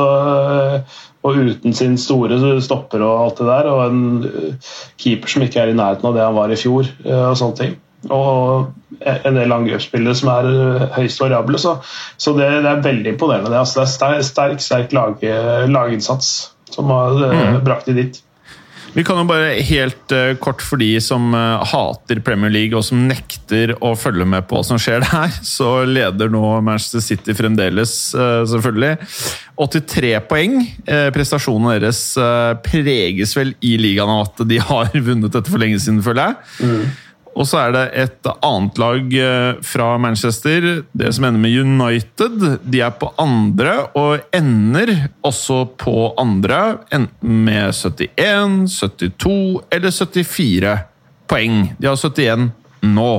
[1.26, 4.62] og uten sin store stopper og alt det der, og en
[5.02, 6.86] keeper som ikke er i nærheten av det han var i fjor.
[7.02, 7.76] og sånne ting
[8.12, 11.60] og en del angrepsspillere som er eh, høyst variable.
[11.60, 11.78] Så,
[12.16, 13.52] så det, det, er veldig imponerende.
[13.52, 15.26] Det, altså, det er sterk, sterk lag,
[15.70, 16.36] laginnsats
[16.72, 17.60] som har eh, mm.
[17.66, 18.22] brakt de dit.
[18.96, 23.02] Vi kan jo bare helt uh, kort for de som hater Premier League og som
[23.04, 27.92] nekter å følge med på hva som skjer der, så leder nå Manchester City fremdeles,
[28.16, 29.10] selvfølgelig.
[29.56, 30.56] 83 poeng.
[31.12, 32.00] prestasjonen deres
[32.64, 36.64] preges vel i ligaen av at de har vunnet dette for lenge siden, føler jeg.
[36.64, 36.96] Mm.
[37.36, 42.46] Og så er det et annet lag eh, fra Manchester, det som ender med United.
[42.64, 44.94] De er på andre, og ender
[45.26, 49.36] også på andre, enten med 71, 72
[49.76, 50.76] eller 74
[51.28, 51.66] poeng.
[51.76, 52.48] De har 71
[52.86, 53.12] nå.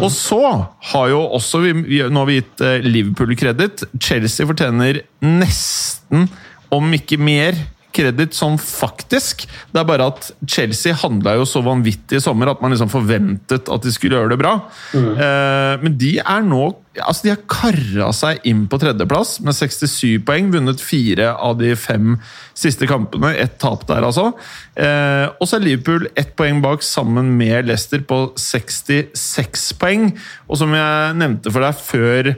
[0.00, 0.42] Og så
[0.90, 3.86] har jo også vi, Nå har vi gitt eh, Liverpool kreditt.
[3.96, 6.28] Chelsea fortjener nesten,
[6.74, 7.56] om ikke mer,
[7.94, 9.46] kreditt sånn faktisk.
[9.72, 13.70] Det er bare at Chelsea handla jo så vanvittig i sommer at man liksom forventet
[13.70, 14.56] at de skulle gjøre det bra.
[14.94, 15.12] Mm.
[15.14, 20.20] Eh, men de er nå Altså, de har kara seg inn på tredjeplass med 67
[20.28, 20.52] poeng.
[20.52, 22.12] Vunnet fire av de fem
[22.54, 23.32] siste kampene.
[23.34, 24.28] Ett tap der, altså.
[24.78, 30.12] Eh, og så er Liverpool ett poeng bak sammen med Leicester på 66 poeng.
[30.46, 32.30] Og som jeg nevnte for deg før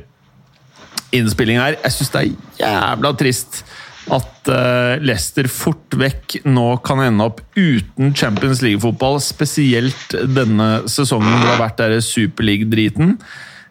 [1.16, 3.60] innspilling her, jeg syns det er jævla trist
[4.12, 11.32] at uh, Leicester fort vekk nå kan ende opp uten Champions League-fotball, spesielt denne sesongen
[11.32, 13.16] hvor det har vært der Superleague-driten.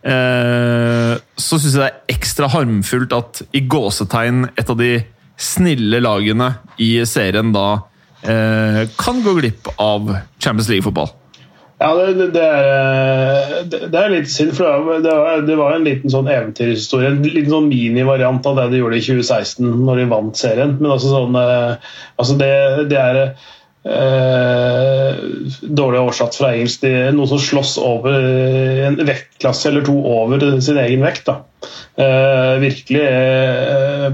[0.06, 4.92] Uh, så syns jeg det er ekstra harmfullt at i gåsetegn et av de
[5.42, 6.52] snille lagene
[6.84, 11.10] i serien da uh, kan gå glipp av Champions League-fotball.
[11.76, 16.12] Ja, det, det, er, det, er, litt synd, for det var, det var, en liten
[16.12, 17.10] sånn eventyrhistorie.
[17.12, 20.78] En liten sånn minivariant av det de gjorde i 2016 når de vant serien.
[20.80, 23.20] Men altså sånn eh, altså det, er
[23.92, 25.20] eh,
[25.68, 26.86] dårlig oversatt fra engelsk.
[26.86, 28.16] Det er noe som slåss over
[28.88, 31.28] en vektklasse eller to over sin egen vekt.
[31.28, 31.42] Da.
[32.00, 34.12] Eh, virkelig eh,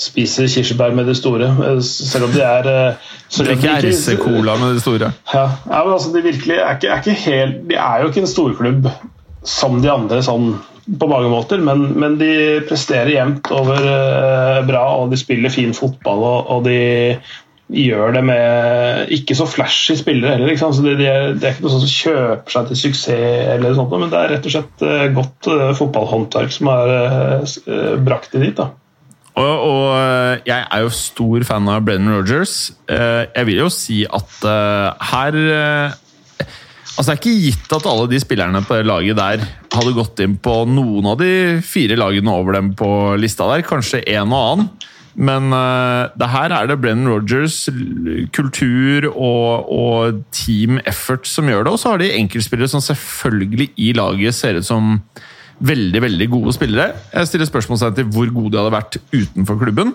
[0.00, 1.48] spiser kirsebær med det store.
[1.68, 5.10] Eh, selv om de er eh, Drikker RC-cola med det store.
[5.32, 8.22] Ja, ja men altså, de virkelig er ikke, er ikke helt De er jo ikke
[8.22, 8.88] en storklubb
[9.44, 10.54] som de andre sånn
[10.84, 15.72] på mange måter, men, men de presterer jevnt over uh, bra, og de spiller fin
[15.76, 17.16] fotball, og, og, de
[17.72, 20.52] gjør det med ikke så flashy spillere heller.
[20.52, 23.24] Ikke så det, de er, det, er, ikke noe sånt som kjøper seg til suksess,
[23.54, 26.94] eller sånt, men det er rett og slett uh, godt uh, fotballhåndverk som har
[28.04, 28.56] brakt de dit.
[28.60, 28.68] da.
[29.34, 32.70] Og, og, eh, jeg er jo stor fan av Brennan Rogers.
[32.86, 35.38] Eh, jeg vil jo si at eh, her
[36.94, 39.40] Altså, Det er ikke gitt at alle de spillerne på det laget der
[39.74, 42.86] hadde gått inn på noen av de fire lagene over dem på
[43.18, 43.64] lista der.
[43.66, 44.68] Kanskje en og annen.
[45.14, 47.68] Men uh, det her er det Brennan Rogers,
[48.34, 51.74] kultur og, og, team effort som gjør det.
[51.74, 55.00] Og så har de enkeltspillere som selvfølgelig i laget ser ut som
[55.58, 56.94] veldig veldig gode spillere.
[57.12, 59.94] Jeg stiller spørsmålstegn til hvor gode de hadde vært utenfor klubben.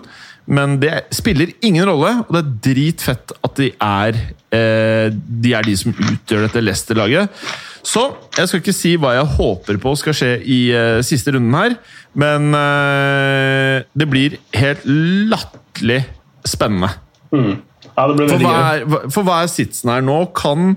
[0.50, 4.16] Men det spiller ingen rolle, og det er dritfett at de er,
[4.56, 7.42] eh, de, er de som utgjør dette Leicester-laget.
[7.86, 11.54] Så jeg skal ikke si hva jeg håper på skal skje i eh, siste runden
[11.56, 11.76] her,
[12.18, 14.84] men eh, det blir helt
[15.30, 16.02] latterlig
[16.48, 16.90] spennende.
[17.30, 17.60] Mm.
[17.94, 20.16] Ja, det blir veldig for, hva er, for hva er sitsen her nå?
[20.36, 20.72] Kan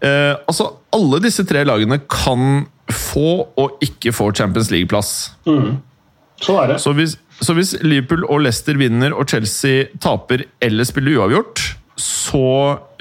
[0.00, 5.32] eh, Altså, alle disse tre lagene kan få og ikke få Champions League-plass.
[5.46, 5.76] Mm.
[6.42, 6.80] Så er det.
[6.82, 11.62] Så hvis, så hvis, Liverpool og Leicester vinner og Chelsea taper eller spiller uavgjort,
[12.02, 12.46] så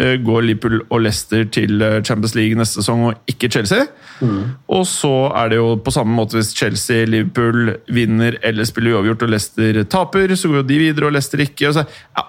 [0.02, 3.88] uh, går Liverpool og Leicester til uh, Champions League neste sesong og ikke Chelsea.
[4.22, 4.52] Mm.
[4.68, 9.26] Og så er det jo på samme måte hvis Chelsea, Liverpool vinner eller spiller uavgjort
[9.26, 11.74] og Leicester taper, så går de videre og Leicester ikke.
[11.74, 12.28] Så, ja,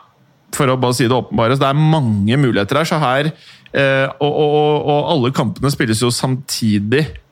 [0.57, 2.89] for å bare si det åpenbare, så det er mange muligheter her.
[2.89, 3.35] så her
[3.73, 7.07] Eh, og, og, og alle kampene spilles jo samtidig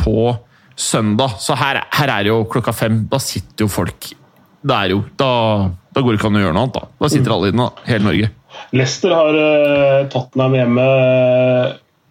[0.00, 0.30] på
[0.76, 1.36] søndag.
[1.42, 3.02] Så her, her, er jo klokka fem.
[3.10, 4.10] Da sitter jo folk
[4.60, 5.30] Det er jo, da,
[5.92, 6.78] da går det ikke an å gjøre noe annet.
[6.78, 7.36] Da Da sitter mm.
[7.36, 8.32] alle inne, hele Norge.
[8.76, 10.88] Leicester har uh, Tottenham hjemme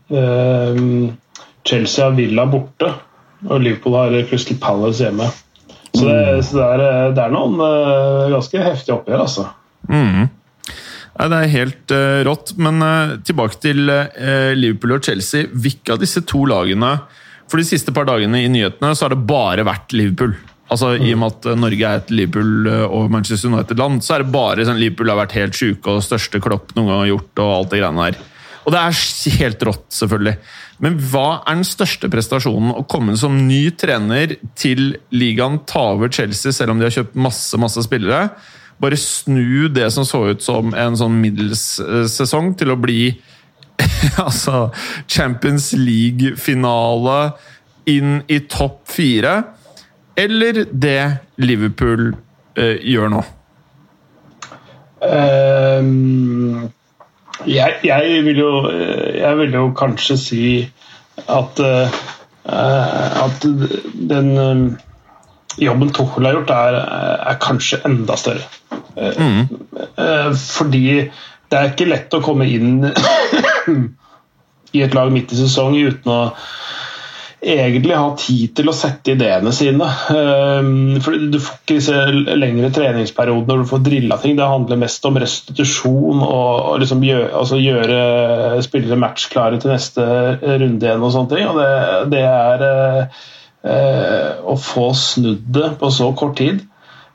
[0.10, 1.14] Uh,
[1.64, 2.90] Chelsea har Villa borte,
[3.46, 5.30] og Liverpool har Crystal Palace hjemme.
[5.94, 9.46] Så det, så det, er, det er noen uh, ganske heftige oppgjør, altså.
[9.90, 10.30] Mm.
[11.20, 12.54] Nei, det er helt uh, rått.
[12.62, 15.50] Men uh, tilbake til uh, Liverpool og Chelsea.
[15.50, 16.96] Hvilke av disse to lagene
[17.50, 20.36] For de siste par dagene i nyhetene så har det bare vært Liverpool.
[20.70, 24.34] Altså I og med at Norge er et Liverpool og Manchester United-land, så er det
[24.36, 27.32] bare sånn Liverpool har vært helt sjuke og største klopp noen gang har gjort.
[27.42, 28.20] og alt det greiene der.
[28.68, 30.36] Og det er helt rått, selvfølgelig.
[30.86, 32.76] Men hva er den største prestasjonen?
[32.78, 37.18] Å komme som ny trener til ligaen, ta over Chelsea selv om de har kjøpt
[37.18, 38.28] masse, masse spillere
[38.80, 41.64] bare snu det som så ut som en sånn middels
[42.12, 43.12] sesong, til å bli
[44.26, 44.70] altså
[45.08, 47.20] Champions League-finale
[47.90, 49.36] inn i topp fire,
[50.20, 51.02] eller det
[51.42, 52.12] Liverpool
[52.60, 53.24] eh, gjør nå?
[55.00, 56.68] Um,
[57.48, 58.52] jeg, jeg, vil jo,
[59.16, 60.44] jeg vil jo kanskje si
[61.32, 62.00] at uh,
[62.50, 63.46] at
[64.10, 64.64] den um,
[65.60, 66.78] jobben Tuchel har gjort, er,
[67.30, 68.48] er kanskje enda større.
[68.96, 69.48] Mm.
[70.36, 70.84] Fordi
[71.50, 72.84] det er ikke lett å komme inn
[74.76, 76.22] i et lag midt i sesong uten å
[77.40, 79.86] egentlig ha tid til å sette ideene sine.
[81.06, 81.96] For Du får ikke disse
[82.36, 84.36] lengre treningsperiodene når du får drilla ting.
[84.36, 88.00] Det handler mest om restitusjon og liksom gjøre, altså gjøre
[88.66, 90.04] spillere matchklare til neste
[90.44, 91.46] runde igjen og sånne ting.
[91.48, 91.72] Og det,
[92.18, 92.58] det er
[94.44, 96.58] å få snudd det på så kort tid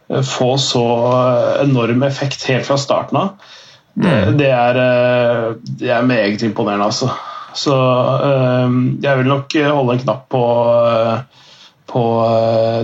[0.09, 0.87] Eh, få så
[1.63, 3.29] enorm effekt helt fra starten av,
[3.95, 4.39] det, mm.
[4.39, 7.11] det, er, eh, det er, meget imponerende, altså.
[7.55, 10.45] Så eh, jeg vil nok holde en knapp på,
[11.93, 12.07] på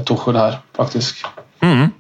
[0.07, 1.25] Tuchel her, faktisk.
[1.63, 1.91] Mm.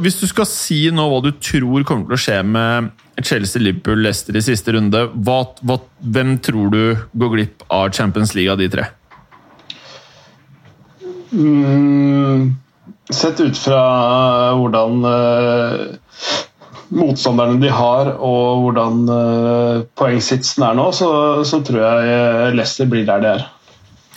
[0.00, 2.86] Hvis du skal si nå hva du tror kommer til å skje med
[3.20, 6.80] Chelsea, Liverpool, Leicester i siste runde, hva, hva, hvem tror du
[7.12, 8.86] går glipp av Champions League av de tre?
[11.32, 12.54] Mm.
[13.10, 13.82] Sett ut fra
[14.56, 16.47] hvordan uh,
[16.94, 21.10] motstanderne de har og hvordan uh, poengsitsen er nå, så,
[21.48, 23.46] så, tror jeg eh, Leicester blir der de er.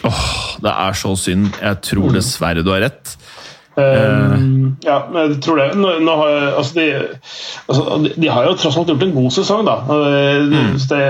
[0.07, 0.29] Oh,
[0.63, 1.51] det er så synd.
[1.61, 2.15] Jeg tror mm.
[2.17, 3.17] dessverre du har rett.
[3.75, 5.67] Um, ja, jeg tror det.
[5.79, 6.87] Nå, nå har, altså de,
[7.71, 9.77] altså de, har jo tross alt gjort en god sesong, da.
[9.87, 10.79] Mm.
[10.89, 11.03] Det,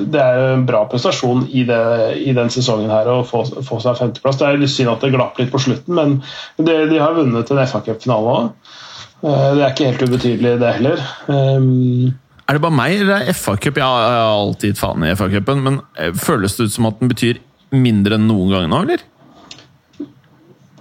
[0.00, 1.80] det, er en bra prestasjon i, det,
[2.24, 4.40] i den sesongen her å få, få seg femteplass.
[4.40, 6.20] Det er litt synd at det glapp litt på slutten, men
[6.56, 8.76] de, de har vunnet en FA-cupfinale òg.
[9.20, 11.04] Eh, det er ikke helt ubetydelig, det heller.
[11.28, 12.12] Um,
[12.48, 15.80] er det bare meg, eller er FA-cup Jeg har alltid gitt faen i FA-cupen, men
[16.00, 19.04] eh, føles det ut som at den betyr mindre enn noen gang nå, eller?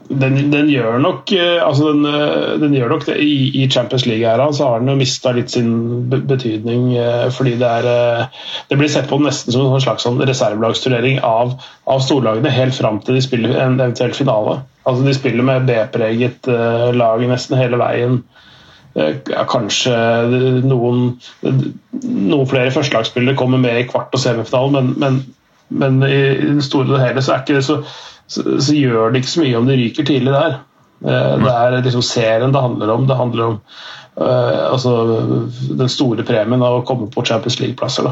[0.10, 3.18] Den, den, gjør nok eh, altså den, eh, den gjør nok det.
[3.22, 6.96] I, i Champions League-æra så har den jo mista litt sin betydning.
[6.98, 8.30] Eh, fordi det er
[8.70, 11.54] Det blir sett på nesten som en slags sånn reservelagsturnering av,
[11.86, 14.60] av storlagene helt fram til de spiller en eventuell finale.
[14.90, 16.50] Altså De spiller med B-preget
[16.98, 18.22] lag nesten hele veien.
[18.98, 19.94] Ja, kanskje
[20.66, 25.20] noen, noen flere førstelagsspillere kommer med i kvart- og semifinalen, men, men,
[25.70, 26.22] men i
[26.58, 27.84] det store og hele så er ikke det så
[28.30, 30.60] så, så, gjør det ikke så mye om de ryker tidlig der.
[31.06, 33.08] Eh, det er liksom serien det handler om.
[33.10, 33.60] Det handler om
[34.20, 34.96] uh, altså,
[35.80, 38.12] den store premien av å komme på Champions League-plasser.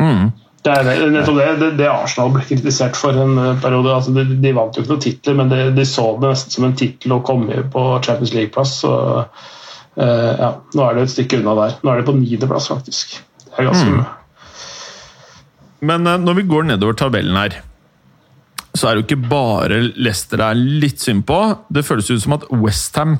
[0.00, 0.30] Mm.
[0.60, 3.94] Det er nettopp det, det, det, Arsenal ble kritisert for en eh, periode.
[3.96, 6.68] Altså, de, de, vant jo ikke noen titler, men de, de, så det nesten som
[6.68, 8.76] en tittel å komme på Champions League-plass.
[8.84, 9.24] Uh,
[9.96, 11.80] ja, nå er det et stykke unna der.
[11.80, 13.18] Nå er det på niendeplass, faktisk.
[13.48, 14.04] Det er ganske mm.
[15.88, 17.56] Men uh, når vi går nedover tabellen her
[18.80, 21.40] så er det jo ikke bare Leicester det er litt synd på.
[21.68, 23.18] Det føles ut som at Westham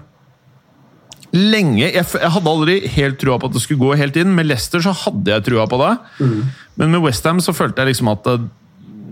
[1.31, 4.33] lenge jeg, jeg, hadde aldri helt trua på at det skulle gå helt inn.
[4.37, 5.92] Med Leicester så hadde jeg trua på det.
[6.23, 6.40] Mm.
[6.81, 8.25] Men med Westham så følte jeg liksom at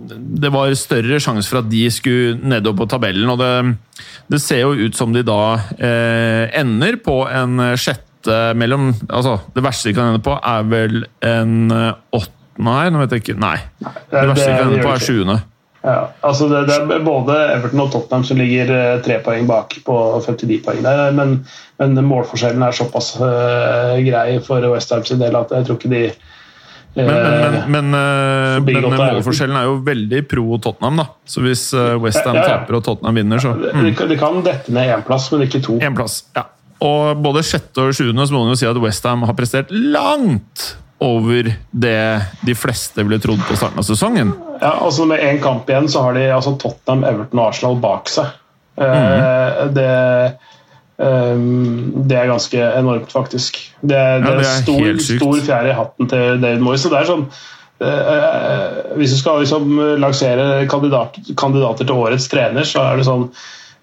[0.08, 3.28] det, det var større sjanse for at de skulle nedover på tabellen.
[3.30, 5.42] Og det, det ser jo ut som de da
[5.76, 8.06] eh, ender på en sjette
[8.58, 12.90] mellom Altså, det verste de kan ende på, er vel en åttende her?
[12.90, 13.36] Nå vet jeg ikke.
[13.40, 13.54] Nei.
[13.78, 15.36] Det verste de kan ende på, er sjuende.
[15.88, 19.78] Ja, altså det, det, er både Everton og Tottenham som ligger eh, tre poeng bak
[19.86, 20.82] på 59 poeng.
[20.84, 21.38] der, men,
[21.80, 26.02] men målforskjellen er såpass uh, grei for Westham sin del at jeg tror ikke de
[26.10, 31.06] uh, Men, men, men, uh, men målforskjellen er jo veldig pro Tottenham, da.
[31.24, 32.58] Så hvis Westham ja, ja, ja.
[32.58, 33.80] taper og Tottenham vinner, så mm.
[33.88, 35.78] de, de, kan dette ned én plass, men ikke to.
[35.80, 36.44] En plass, ja.
[36.84, 40.74] Og både sjette og sjuende så må man jo si at Westham har prestert langt
[41.00, 42.02] over det
[42.44, 44.34] de fleste ville trodd på starten av sesongen.
[44.60, 48.10] Ja, altså Med én kamp igjen så har de altså Tottenham, Everton og Arsenal bak
[48.12, 48.36] seg.
[48.78, 49.72] Mm.
[49.74, 49.92] det,
[51.02, 53.58] um, det er ganske enormt, faktisk.
[53.80, 56.84] Det, det, ja, det er, stor, stor fjær i hatten til David Moyes.
[56.84, 57.24] Så det er sånn
[57.82, 63.28] eh, Hvis du skal liksom lansere kandidat, kandidater til årets trener, så er det sånn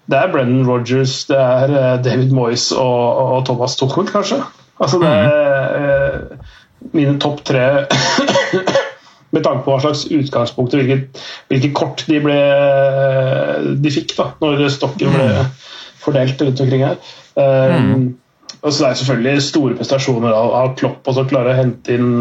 [0.08, 4.40] Det er Brennan Rogers, det er eh, David Moyes og, og Thomas Tuchel, kanskje.
[4.80, 6.50] Altså det er eh,
[6.96, 7.68] mine topp tre
[9.34, 12.36] med tanke på hva slags utgangspunkt og hvilket, hvilket kort de, ble,
[13.82, 15.26] de fikk da når stokken ble
[16.02, 17.00] fordelt rundt omkring her.
[17.36, 18.16] Um,
[18.62, 22.12] og så Det er selvfølgelig store prestasjoner av, av Klopp så klare å hente inn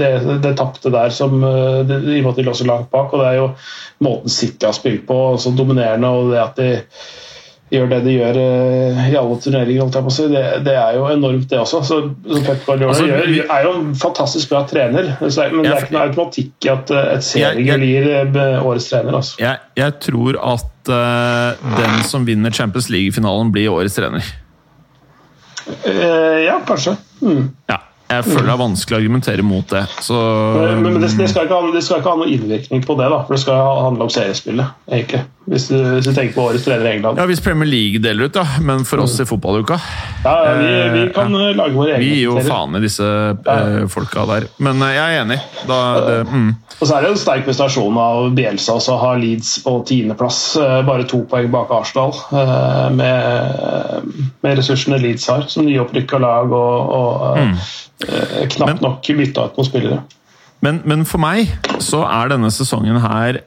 [0.00, 0.10] det,
[0.42, 3.12] det tapte der som, uh, det, i og med at de lå så langt bak.
[3.12, 3.48] og Det er jo
[4.06, 6.70] måten City har spilt på, så dominerende, og det at de
[7.70, 11.60] gjør det de gjør uh, i alle turneringer, si, det, det er jo enormt, det
[11.62, 11.82] også.
[11.86, 15.74] Så, så Pep Guardiola Altså, gjør, er jo en fantastisk bra trener, så, men det
[15.74, 19.20] er ikke noe automatikk i at uh, et seriegull gir uh, årets trener.
[19.20, 19.38] altså.
[19.42, 24.32] Jeg, jeg tror at uh, den som vinner Champions League-finalen, blir årets trener.
[25.84, 26.96] Uh, ja, kanskje.
[27.22, 27.52] Mm.
[27.70, 27.78] Ja,
[28.10, 29.84] jeg føler det er vanskelig å argumentere mot det.
[30.02, 30.14] Så
[30.58, 33.06] Men, men det, det, skal ikke ha, det skal ikke ha noen innvirkning på det,
[33.12, 34.72] da, for det skal handle om seriespillet.
[34.90, 35.22] egentlig.
[35.50, 37.18] Hvis du, hvis du tenker på årets trener i England.
[37.18, 38.44] Ja, Hvis Premier League deler ut, da.
[38.62, 39.80] Men for oss i fotballuka
[40.22, 41.48] Ja, ja, vi, vi kan ja.
[41.58, 42.04] lage våre egne.
[42.04, 43.56] Vi gir jo faen i disse ja.
[43.90, 44.46] folka der.
[44.62, 45.40] Men eh, jeg er enig.
[45.66, 46.50] Da, det, mm.
[46.80, 50.38] Og så er det en sterk prestasjon av Bielsa også å ha Leeds på tiendeplass,
[50.60, 52.14] eh, bare to poeng bak Arsenal.
[52.30, 57.54] eh, Med, med ressursene Leeds har, som nyopprykka lag og, og Mm.
[58.08, 60.02] Eh, knapt nok bytta ut noen spillere.
[60.64, 63.42] men, men for meg så er denne sesongen her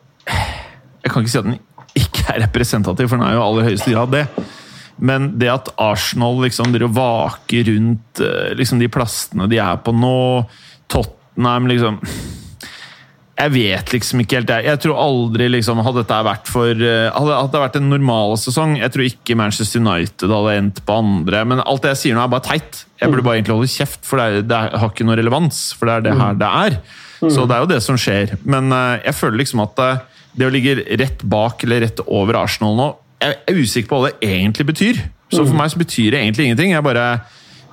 [1.03, 1.59] Jeg kan ikke si at den
[1.93, 4.23] ikke er representativ, for den er jo i aller høyeste grad det.
[4.97, 9.93] Men det at Arsenal liksom driver vaker rundt eh, liksom de plassene de er på
[9.93, 10.45] nå,
[10.89, 11.99] Tottenham liksom
[13.33, 14.51] Jeg vet liksom ikke helt.
[14.53, 17.87] Jeg, jeg tror aldri liksom Hadde dette vært for eh, Hadde, hadde det vært en
[17.89, 21.41] normal sesong Jeg tror ikke Manchester United hadde endt på andre.
[21.49, 22.83] Men alt det jeg sier nå, er bare teit.
[23.01, 25.63] Jeg burde bare egentlig holde kjeft, for det, er, det har ikke noe relevans.
[25.79, 26.77] For det er det her det er.
[27.23, 28.37] Så det er jo det som skjer.
[28.45, 30.05] Men eh, jeg føler liksom at eh,
[30.37, 32.87] det å ligge rett bak eller rett over Arsenal nå
[33.21, 35.03] Jeg er usikker på hva det egentlig betyr.
[35.33, 36.75] Så for meg så betyr det egentlig ingenting.
[36.75, 37.07] Jeg bare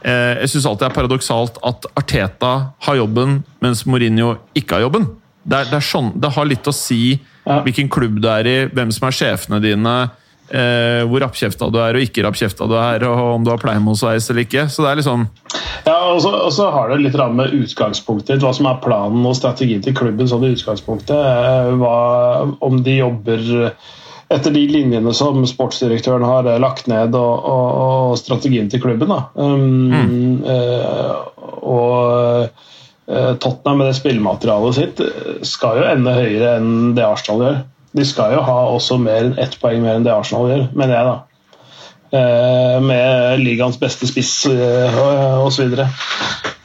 [0.00, 2.52] jeg syns alltid det er paradoksalt at Arteta
[2.86, 5.10] har jobben, mens Mourinho ikke har jobben.
[5.42, 7.62] Det, er, det, er sånn, det har litt å si Ja.
[7.64, 9.94] hvilken klubb du er i, hvem som er sjefene dine,
[10.52, 14.28] eh, hvor rappkjefta du er og ikke rappkjefta du er, og om du har pleiemosveis
[14.30, 14.66] eller ikke.
[14.68, 15.24] Så det er liksom
[15.86, 19.24] Ja, og så, og så har det litt med utgangspunktet ditt, hva som er planen
[19.24, 20.28] og strategien til klubben.
[20.28, 23.72] sånn i utgangspunktet, eh, hva, Om de jobber
[24.30, 27.70] etter de linjene som sportsdirektøren har eh, lagt ned, og, og,
[28.10, 29.10] og strategien til klubben.
[29.10, 29.24] Da.
[29.34, 31.14] Um, eh,
[31.60, 32.68] og eh,
[33.10, 37.58] Tottenham med det spillematerialet sitt eh, skal jo ende høyere enn det Arsenal gjør.
[37.98, 40.94] De skal jo ha også mer enn ett poeng mer enn det Arsenal gjør, mener
[40.94, 41.16] jeg, da.
[42.20, 45.00] Eh, med ligaens beste spiss eh,
[45.42, 45.74] osv.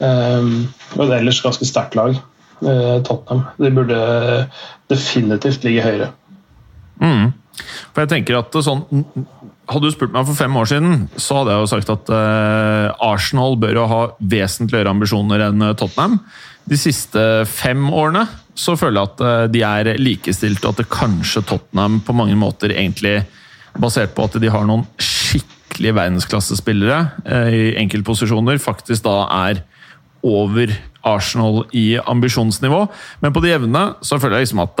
[0.02, 2.14] Et ellers ganske sterkt lag,
[2.62, 3.44] eh, Tottenham.
[3.58, 3.98] De burde
[4.90, 6.12] definitivt ligge høyere.
[7.02, 7.34] Mm.
[7.92, 8.84] For jeg tenker at sånn
[9.66, 12.90] Hadde du spurt meg for fem år siden, så hadde jeg jo sagt at eh,
[13.02, 16.20] Arsenal bør jo ha vesentlig høyere ambisjoner enn eh, Tottenham.
[16.70, 18.22] De siste fem årene
[18.56, 22.38] så føler jeg at eh, de er likestilte, og at det kanskje Tottenham på mange
[22.38, 23.24] måter egentlig
[23.76, 29.18] Basert på at de har noen skikkelig verdensklassespillere eh, i enkeltposisjoner, faktisk da
[29.50, 29.60] er
[30.24, 30.72] over
[31.04, 32.78] Arsenal i ambisjonsnivå.
[33.20, 34.80] Men på det jevne så føler jeg liksom at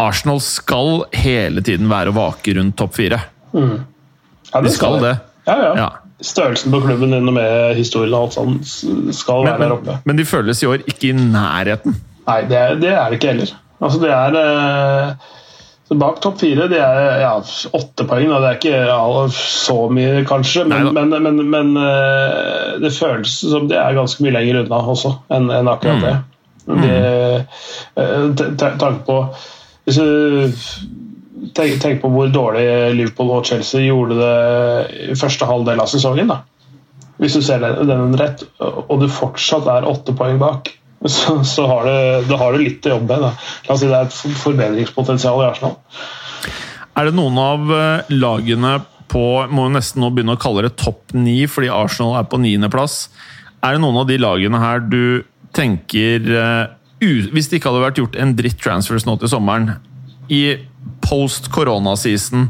[0.00, 3.20] Arsenal skal hele tiden være å vake rundt topp fire.
[4.56, 5.14] Ja, De skal det.
[5.46, 5.70] Ja, ja.
[5.84, 5.88] Ja.
[6.24, 8.70] Størrelsen på klubben din og med historien og alt sånt
[9.14, 9.96] skal Men, være der oppe.
[10.08, 11.92] men de føles i år ikke i nærheten.
[12.26, 13.50] Nei, det er det, er det ikke heller.
[13.84, 15.10] Altså, det er eh,
[15.86, 17.34] så Bak topp fire det er ja,
[17.76, 18.30] åtte poeng.
[18.32, 18.40] Da.
[18.42, 23.68] Det er ikke ja, så mye, kanskje, men, men, men, men eh, det føles som
[23.70, 26.16] det er ganske mye lenger unna også enn en akkurat det.
[26.80, 26.96] det
[28.00, 29.20] eh, te- te- tanke på
[29.86, 30.50] Hvis du
[31.56, 32.66] tenker tenk på hvor dårlig
[32.96, 36.32] Liverpool og Chelsea gjorde det i første halvdel av sesongen.
[36.32, 36.42] da
[37.22, 40.68] hvis du ser den den rett, og du fortsatt er åtte poeng bak,
[41.06, 43.46] så, så har, du, da har du litt å jobbe med.
[43.68, 45.76] La oss si det er et forbedringspotensial i Arsenal.
[46.96, 49.22] Er det noen av eh, lagene på
[49.54, 53.04] Må jo nesten nå begynne å kalle det topp ni, fordi Arsenal er på niendeplass.
[53.62, 55.22] Er det noen av de lagene her du
[55.54, 56.64] tenker eh,
[57.30, 59.76] Hvis det ikke hadde vært gjort en dritt transfers nå til sommeren,
[60.26, 60.56] i
[61.04, 62.48] post korona-season,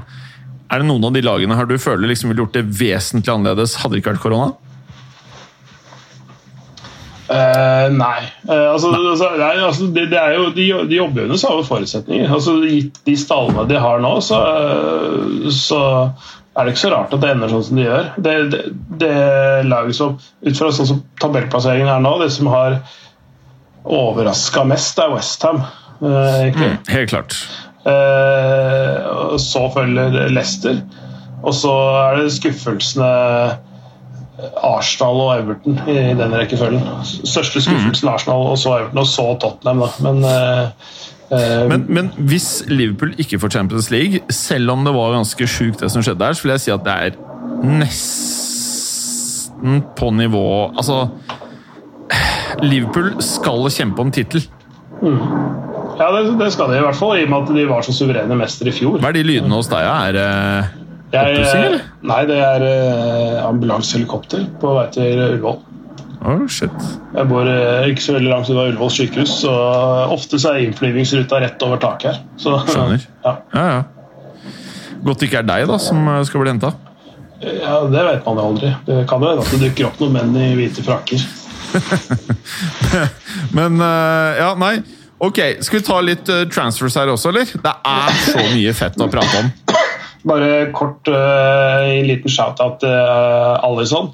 [0.66, 3.76] er det noen av de lagene her du føler liksom ville gjort det vesentlig annerledes,
[3.82, 4.54] hadde det ikke vært korona?
[7.26, 8.22] Uh, nei.
[8.46, 11.64] Uh, altså, altså, nei altså, det, det er jo, de, de jobber jo under samme
[11.66, 12.30] forutsetninger.
[12.30, 15.80] Altså, gitt de stallene de har nå, så, uh, så
[16.56, 18.12] er det ikke så rart at det ender sånn som de gjør.
[18.22, 18.62] Det, det,
[19.02, 19.16] det
[19.66, 22.78] laget som, Ut fra sånn som tabellplasseringen er nå, det som har
[23.86, 25.60] overraska mest, er Westham.
[25.98, 26.72] Uh, egentlig.
[26.76, 27.40] Mm, helt klart.
[27.86, 30.80] Uh, så følger Leicester.
[31.42, 31.72] Og så
[32.02, 33.10] er det skuffelsene
[34.62, 36.82] Arsenal og Everton i den rekkefølgen.
[37.04, 39.78] Største skuffelsen Arsenal, og så Everton, og så Tottenham.
[39.78, 39.86] Da.
[40.02, 40.68] Men, uh,
[41.70, 45.90] men, men, hvis Liverpool ikke får Champions League, selv om det var ganske sjukt det
[45.92, 47.10] som skjedde der, så vil jeg si at det er
[47.66, 48.26] nesten
[49.96, 51.08] på nivå Altså
[52.62, 54.44] Liverpool skal kjempe om tittel.
[55.02, 55.18] Mm.
[55.96, 57.94] Ja, det, det, skal de i hvert fall, i og med at de var så
[57.96, 58.98] suverene mestere i fjor.
[59.00, 59.86] Hva er de lydene hos deg?
[59.86, 60.26] Er det
[61.16, 61.76] oppussing,
[62.10, 65.62] Nei, det er uh, ambulansehelikopter på vei til Ullevål.
[66.26, 66.74] Oh, shit.
[67.14, 67.48] Jeg bor
[67.86, 69.52] ikke så veldig langt unna Ullevål sykehus, så
[70.12, 72.24] ofte så er innflyvningsruta rett over taket her.
[72.40, 73.06] Så, Skjønner.
[73.26, 73.36] Ja.
[73.54, 74.50] ja, ja.
[75.06, 76.74] Godt det ikke er deg da som skal bli henta.
[77.40, 78.74] Ja, Det vet man jo aldri.
[78.86, 81.24] Det kan jo hende at det dukker opp noen menn i hvite frakker.
[83.56, 84.78] Men Ja, nei.
[85.18, 87.48] Ok, Skal vi ta litt uh, transfers her også, eller?
[87.48, 89.48] Det er så mye fett å prate om.
[90.26, 94.12] Bare kort uh, en liten shout-out til uh, Alison.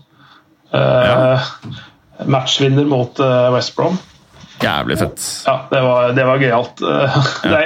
[0.73, 1.43] Ja.
[2.33, 3.19] Matchvinner mot
[3.53, 3.99] West Brom.
[4.63, 5.25] Jævlig fett.
[5.45, 6.81] Ja, det var, det var gøyalt.
[7.53, 7.59] Ja.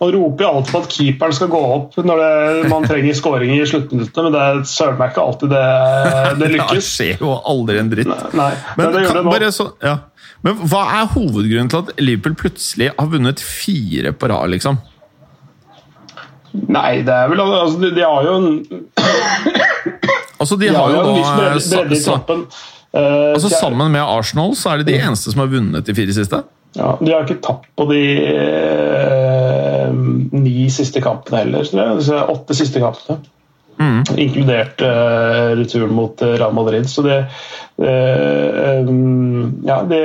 [0.00, 3.54] Man roper jo alltid på at keeperen skal gå opp når det, man trenger skåring
[3.54, 5.62] i sluttminuttene, men det er søren meg ikke alltid det,
[6.42, 6.74] det lykkes.
[6.74, 8.12] det skjer jo aldri en dritt.
[8.36, 9.94] Nei, men, det kan, det så, ja.
[10.44, 14.76] Men hva er hovedgrunnen til at Liverpool plutselig har vunnet fire på rad, liksom?
[16.54, 18.50] Nei, det er vel altså, de, de, har jo en
[20.38, 22.44] Altså, de, de har, har, jo da bredde, bredde i.
[22.94, 26.14] Uh, altså Sammen med Arsenal så er det de eneste som har vunnet de fire
[26.14, 26.44] siste?
[26.76, 29.90] Ja, De har ikke tapt på de uh,
[30.34, 31.66] ni siste kampene heller.
[31.66, 33.18] Så det er åtte siste kampene.
[33.84, 33.98] Mm.
[34.24, 36.88] Inkludert uh, returen mot Real Madrid.
[36.90, 37.18] Så det
[37.76, 40.00] um, Ja, det,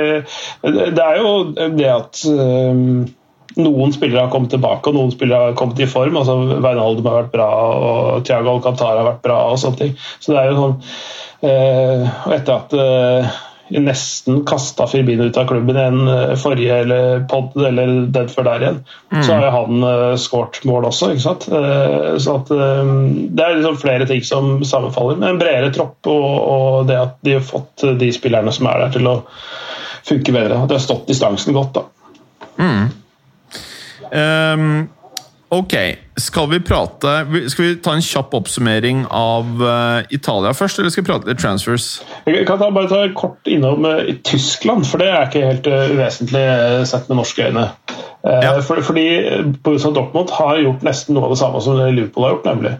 [0.62, 3.06] det, er jo det at um,
[3.60, 6.18] noen spillere har kommet tilbake og noen spillere har kommet i form.
[6.20, 9.38] altså Wijnaldum har vært bra og Thiago Alcantara har vært bra.
[9.50, 9.94] og sånne ting.
[10.20, 10.76] Så det er jo sånn
[11.46, 17.54] uh, Etter at nesten kasta Firmino ut av klubben i en eh, forrige eller pod
[17.54, 18.80] eller den før der igjen,
[19.12, 19.22] mm.
[19.22, 21.12] så har jo han uh, skåret mål også.
[21.14, 21.46] ikke sant?
[21.52, 22.92] Uh, så at uh,
[23.30, 25.20] Det er liksom flere ting som sammenfaller.
[25.22, 28.84] Med en bredere tropp og, og, det at de har fått de spillerne som er
[28.84, 29.16] der, til å
[30.08, 30.58] funke bedre.
[30.58, 31.78] At de har stått distansen godt.
[31.78, 31.86] da.
[32.60, 32.88] Mm.
[34.10, 34.88] Um,
[35.50, 35.74] ok,
[36.20, 37.12] skal vi prate
[37.50, 41.42] Skal vi ta en kjapp oppsummering av uh, Italia først, eller skal vi prate litt
[41.42, 41.88] transfers?
[42.28, 45.90] Jeg kan ta, bare ta kort innom uh, Tyskland, for det er ikke helt uh,
[45.90, 46.44] uvesentlig
[46.90, 47.66] sett med norske øyne.
[48.20, 48.52] Ja.
[48.60, 49.06] For, fordi
[49.64, 52.74] Borussia Dortmund har gjort nesten noe av det samme som Liverpool har gjort, nemlig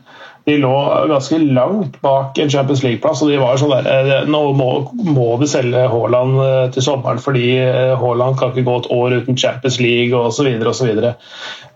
[0.44, 0.72] de lå
[1.10, 3.22] ganske langt bak en Champions League-plass.
[3.22, 4.70] og de var sånn der, eh, Nå må,
[5.04, 9.16] må vi selge Haaland eh, til sommeren fordi eh, Haaland kan ikke gå et år
[9.20, 10.48] uten Champions League osv.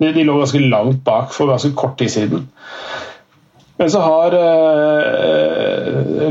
[0.00, 2.48] De, de lå ganske langt bak for ganske kort tid siden.
[3.76, 5.73] Men så har eh,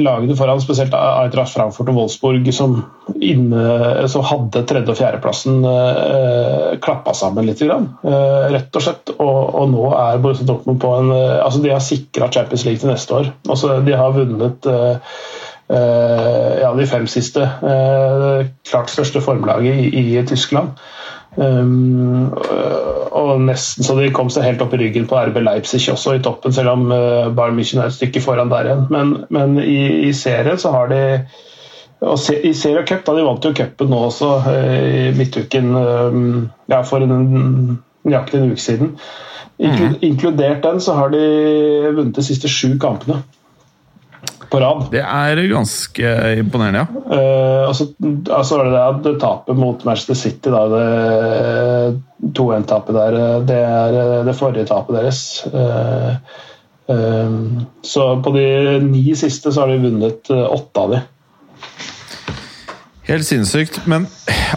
[0.04, 2.78] lagene foran, spesielt Eintracht Frankfurt og Wolfsburg, som,
[3.20, 7.62] inne, som hadde tredje- og fjerdeplassen, eh, klappa sammen litt.
[7.64, 9.14] Eh, rett og slett.
[9.18, 12.82] Og, og, nå er Borussia Dortmund på en eh, altså De har sikra Champions League
[12.82, 13.32] til neste år.
[13.48, 15.16] Altså, de har vunnet eh,
[15.78, 17.48] eh, ja, de fem siste.
[18.70, 20.76] klart største formlaget i, i Tyskland.
[21.36, 22.30] Um,
[23.14, 26.22] og nesten så de kom seg helt opp i ryggen på RB Leipzig også i
[26.26, 28.86] toppen, selv om uh, Bayern München er et stykke foran der igjen.
[28.94, 31.02] Men, men i, i serien så har de
[32.04, 35.72] og se, I serie cup, da de vant jo cupen nå også, uh, i midtuken
[35.78, 36.26] um,
[36.70, 38.98] ja, for en, nøyaktig en uke siden.
[39.64, 40.02] Mm.
[40.04, 41.24] Inkludert den så har de
[41.94, 43.22] vunnet de siste sju kampene
[44.52, 44.88] på rad.
[44.94, 46.88] Det er ganske imponerende, ja.
[47.08, 47.90] Uh, altså,
[48.28, 54.36] altså var det det tapet mot Manchester City, da, det 2-1-tapet der, det er det
[54.38, 55.24] forrige tapet deres.
[55.54, 56.16] Uh,
[56.92, 58.48] uh, så på de
[58.86, 61.04] ni siste så har de vunnet åtte av de.
[63.04, 63.82] Helt sinnssykt.
[63.86, 64.08] Men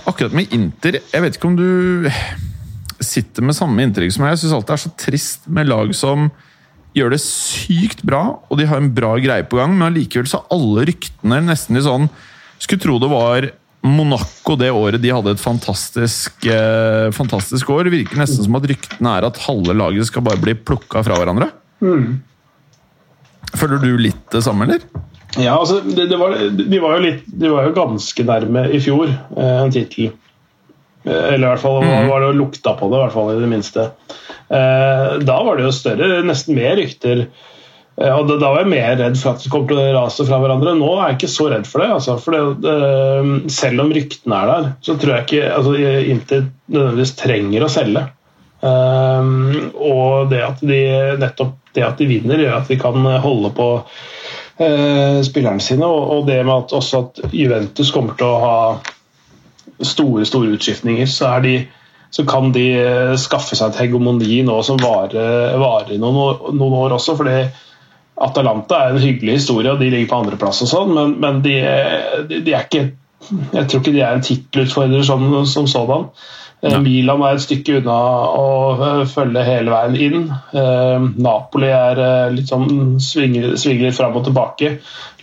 [0.06, 2.06] akkurat med Inter Jeg vet ikke om du
[3.02, 4.34] sitter med samme inntrykk som meg.
[4.34, 6.30] Jeg syns alltid det er så trist med lag som
[6.96, 10.42] gjør det sykt bra, og de har en bra greie på gang, men allikevel så
[10.54, 12.08] alle ryktene nesten litt sånn
[12.56, 13.50] Skulle tro det var
[13.86, 17.90] Monaco det året de hadde et fantastisk, eh, fantastisk år.
[17.92, 21.50] Virker nesten som at ryktene er at halve laget skal bare bli plukka fra hverandre.
[21.84, 22.16] Mm.
[23.54, 24.82] Føler du litt det samme, eller?
[25.36, 29.10] Ja, altså, det, det var, de, var litt, de, var jo ganske nærme i fjor
[29.12, 30.10] eh, en tittel.
[31.06, 32.08] Eh, eller i hvert fall mm.
[32.10, 33.90] var det lukta på det, i hvert fall i det minste.
[34.46, 37.28] Eh, da var det jo større, nesten mer rykter
[37.96, 40.40] Eh, og Da var jeg mer redd for at de kom til å rase fra
[40.42, 40.74] hverandre.
[40.78, 41.88] Nå er jeg ikke så redd for det.
[41.96, 42.74] Altså, for det,
[43.52, 45.74] selv om ryktene er der, så tror jeg ikke altså,
[46.12, 48.04] Inter nødvendigvis trenger å selge.
[48.66, 50.80] Og det at de,
[51.22, 53.68] nettopp det at de vinner, gjør at de kan holde på
[54.56, 55.86] spillerne sine.
[55.86, 58.56] Og, det med at også at Juventus kommer til å ha
[59.82, 61.58] store store utskiftninger, så, de,
[62.10, 62.66] så kan de
[63.20, 67.16] skaffe seg et hegemoni nå som varer, varer noen, noen år også.
[67.18, 67.40] fordi
[68.16, 71.58] Atalanta er en hyggelig historie, og de ligger på andreplass, og sånn, men, men de,
[72.30, 72.86] de, de, er ikke
[73.26, 76.04] Jeg tror ikke de er en tittelutfordrer som, som sådan.
[76.66, 76.76] Ja.
[76.76, 77.96] Eh, Milan er et stykke unna
[78.36, 80.28] å eh, følge hele veien inn.
[80.56, 82.02] Eh, Napoli er
[82.34, 84.76] litt sånn svinger, svinger fram og tilbake.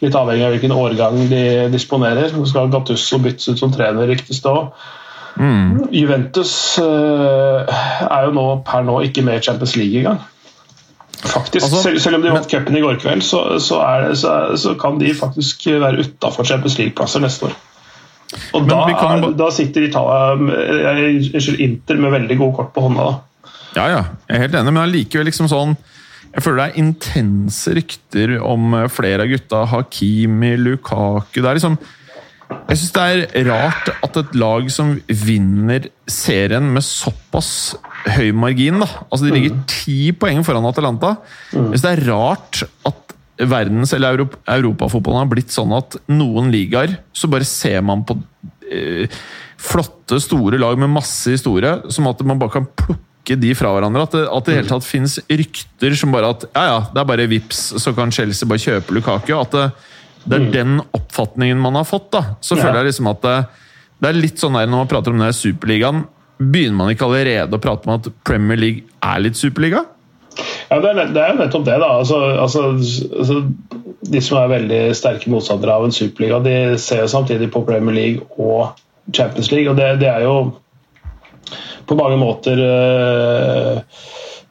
[0.03, 2.33] Litt avhengig av hvilken årgang de disponerer.
[2.35, 4.85] Nå skal Gattusso byttes ut som trener, ryktes det òg.
[5.33, 5.89] Mm.
[5.89, 10.21] Juventus er jo nå per nå ikke med i Champions League engang.
[11.23, 14.33] Faktisk, altså, selv, selv, om de vant cupen i går kveld, så, så, det, så,
[14.59, 17.55] så kan de faktisk være utafor Champions League-plasser neste år.
[18.57, 20.35] Og da, er, da, sitter Italia,
[21.63, 23.09] Inter med veldig gode kort på hånda.
[23.09, 23.49] Da.
[23.73, 25.75] Ja, ja, jeg er helt enig, men allikevel liksom sånn
[26.33, 29.65] jeg føler det er intense rykter om flere av gutta.
[29.69, 31.77] Hakimi, Lukaku Det er liksom
[32.71, 37.75] Jeg syns det er rart at et lag som vinner serien med såpass
[38.17, 38.81] høy margin.
[38.81, 38.89] da.
[39.09, 39.63] Altså De ligger mm.
[39.69, 41.15] ti poeng foran Atalanta.
[41.53, 43.12] Jeg syns det er rart at
[43.49, 48.17] verdens- eller europafotballen har blitt sånn at noen ligaer, så bare ser man på
[48.69, 49.07] eh,
[49.63, 54.03] flotte, store lag med masse historie, som at man bare kan plukke de fra hverandre.
[54.03, 57.03] At det, at det i hele tatt finnes rykter som bare at ja, ja, det
[57.03, 59.35] er bare vips, så kan Chelsea bare kjøpe Lukaku.
[59.39, 59.67] At det,
[60.25, 60.51] det er mm.
[60.55, 62.11] den oppfatningen man har fått.
[62.15, 62.25] da.
[62.43, 62.65] Så ja.
[62.65, 63.37] føler jeg liksom at det,
[64.03, 66.05] det er litt sånn der når man prater om den Superligaen
[66.43, 69.83] Begynner man ikke allerede å prate om at Premier League er litt superliga?
[70.69, 71.77] Ja, Det er, det er jo nettopp det.
[71.81, 71.91] da.
[71.99, 72.63] Altså, altså,
[73.17, 73.43] altså,
[74.13, 77.95] de som er veldig sterke motstandere av en superliga, de ser jo samtidig på Premier
[77.95, 78.73] League og
[79.13, 79.69] Champions League.
[79.69, 80.51] og Det, det er jo
[81.87, 83.79] på mange måter øh,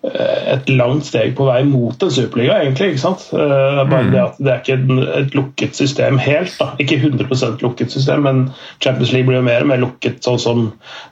[0.03, 2.93] et langt steg på vei mot en superliga, egentlig.
[2.93, 3.29] ikke sant?
[3.37, 4.79] Eh, bare det at det er ikke
[5.21, 6.57] et lukket system helt.
[6.59, 6.73] da.
[6.83, 8.41] Ikke 100% lukket system, men
[8.83, 10.65] Champions League blir jo mer og mer lukket, sånn som,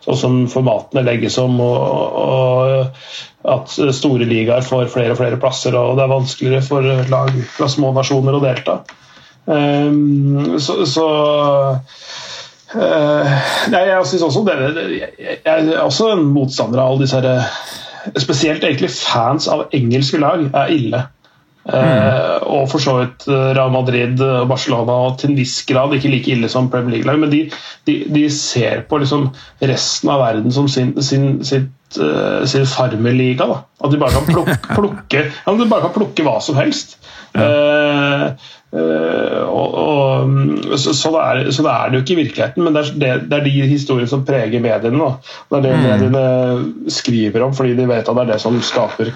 [0.06, 1.60] sånn som formatene legges om.
[1.62, 6.90] Og, og at store ligaer får flere og flere plasser, og det er vanskeligere for
[7.12, 8.80] lag fra små nasjoner å delta.
[9.50, 11.06] Um, så, så
[12.74, 13.38] uh,
[13.72, 14.56] Nei, jeg syns også det,
[15.16, 17.48] jeg er også en motstander av alle disse her
[18.18, 21.06] spesielt egentlig fans av engelske lag er ille.
[21.70, 22.46] Mm.
[22.48, 26.10] Og for så vidt eh, Real Madrid og Barcelona og til en viss grad ikke
[26.10, 27.42] like ille som Premier League-lag, men de,
[27.86, 29.28] de, de, ser på liksom
[29.68, 33.50] resten av verden som sin, sin, sitt, uh, sin farmerliga.
[33.84, 36.96] At de bare kan plukke, plukke, ja, de bare kan plukke hva som helst.
[37.34, 38.36] Ja.
[39.50, 42.76] Og, og, så, så, det er, så, det er, det jo ikke i virkeligheten, men
[42.76, 45.00] det er, det, det er de historiene som preger mediene.
[45.02, 45.36] Da.
[45.50, 45.86] Det er det mm.
[45.88, 49.12] mediene skriver om fordi de vet at det er det som skaper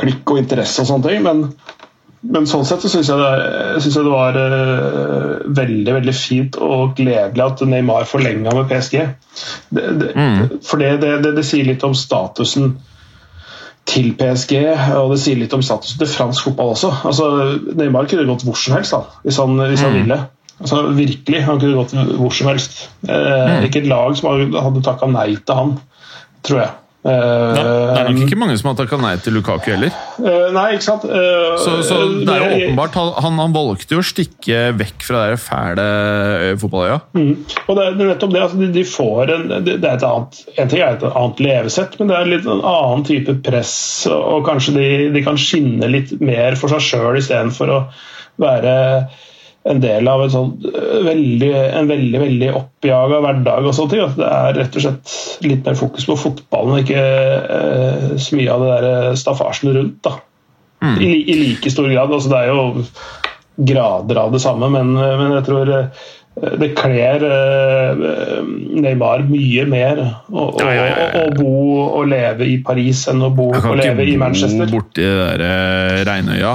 [0.00, 0.84] klikk og interesse.
[0.84, 1.42] og sånne ting, Men,
[2.22, 7.42] men sånn sett så syns jeg, jeg, det var uh, veldig veldig fint og gledelig
[7.48, 9.00] at Neymar forlenga med PSG.
[9.74, 10.60] Mm.
[10.62, 12.76] For det, sier litt om statusen
[13.88, 14.52] til PSG,
[14.96, 16.92] og det sier litt om statusen til fransk fotball også.
[17.08, 17.26] Altså,
[17.78, 19.98] Neymar kunne gått hvor som helst da, hvis han, hvis han mm.
[20.02, 20.20] ville.
[20.62, 22.76] Altså, virkelig, Han kunne gått hvor som helst.
[23.08, 23.66] Eh, mm.
[23.66, 25.74] Ikke et lag som hadde takka nei til han,
[26.46, 26.70] tror jeg.
[27.02, 27.14] Nei,
[27.58, 29.90] det er nok ikke mange som har takka nei til Lukaku heller.
[30.22, 34.04] Uh, nei, ikke sant uh, så, så, det er jo åpenbart Han, han valgte jo
[34.04, 35.86] å stikke vekk fra det fæle
[36.62, 37.00] fotballøya.
[37.18, 37.32] Mm.
[37.66, 38.44] Og det er nettopp det.
[38.44, 41.98] Altså, de, de, får en, det er et annet En ting er et annet levesett,
[41.98, 43.74] men det er litt en annen type press,
[44.12, 47.82] og kanskje de, de kan skinne litt mer for seg sjøl istedenfor å
[48.42, 48.76] være
[49.64, 53.68] en del av en, sånn eh, veldig, en veldig veldig oppjaga hverdag.
[53.68, 54.14] og sånne ting.
[54.18, 57.04] Det er rett og slett litt mer fokus på fotballen og ikke
[57.58, 60.00] eh, så mye av det der eh, staffasjen rundt.
[60.06, 60.16] da.
[60.82, 60.96] Mm.
[60.98, 62.10] I, I, like stor grad.
[62.10, 62.86] altså Det er jo
[63.72, 65.72] grader av det samme, men, eh, men jeg tror
[66.32, 68.38] det kler uh,
[68.80, 73.28] Neymar mye mer å, ja, ja, ja, å, bo og leve i Paris enn å
[73.36, 74.64] bo og leve i Manchester.
[74.64, 76.54] Jeg kan ikke bo borti det der uh, regnøya.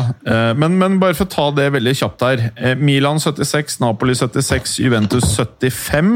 [0.58, 2.44] Men, men, bare for å ta det veldig kjapt her.
[2.82, 6.12] Milan 76, Napoli 76, Juventus 75.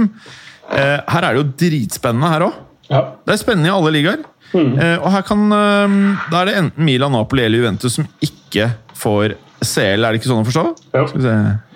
[0.72, 2.60] her er det jo dritspennende her òg.
[2.90, 4.26] Det er spennende i alle ligaer.
[4.52, 4.74] Mm.
[5.00, 8.66] og her kan Da er det enten Milan, Napoli eller Juventus som ikke
[9.00, 10.66] får CL, er det ikke sånn å forstå?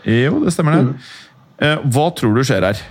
[0.06, 0.82] Jo, det stemmer det.
[0.90, 1.14] Mm.
[1.64, 2.82] Eh, hva tror du skjer her?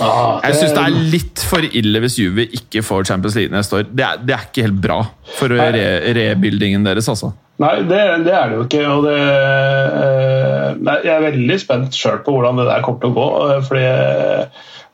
[0.00, 0.48] Ah, det...
[0.48, 3.88] Jeg syns det er litt for ille hvis Juve ikke får Champions League neste år.
[3.88, 5.00] Det er, det er ikke helt bra
[5.38, 7.34] for re rebuildingen deres, altså.
[7.62, 8.82] Nei, det, det, er det jo ikke.
[8.90, 9.18] og det,
[10.82, 13.28] nei, Jeg er veldig spent sjøl på hvordan det der kommer til å gå.
[13.68, 13.84] fordi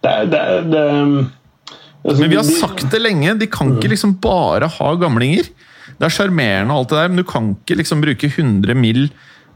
[0.05, 3.39] det, det, det altså, Men vi har sagt det lenge.
[3.41, 5.49] De kan ikke liksom bare ha gamlinger.
[5.97, 9.09] Det er sjarmerende, alt det der, men du kan ikke liksom bruke 100 mill.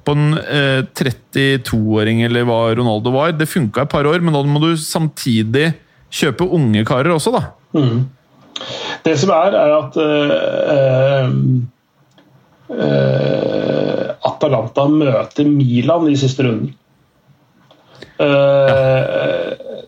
[0.05, 3.35] På en eh, 32-åring eller hva Ronaldo var.
[3.37, 5.73] Det funka et par år, men da må du samtidig
[6.15, 7.43] kjøpe unge karer også, da.
[7.75, 8.05] Mm.
[9.05, 11.33] Det som er, er at uh,
[12.71, 16.73] uh, Atalanta møter Milan i siste runden.
[18.15, 18.77] Ja.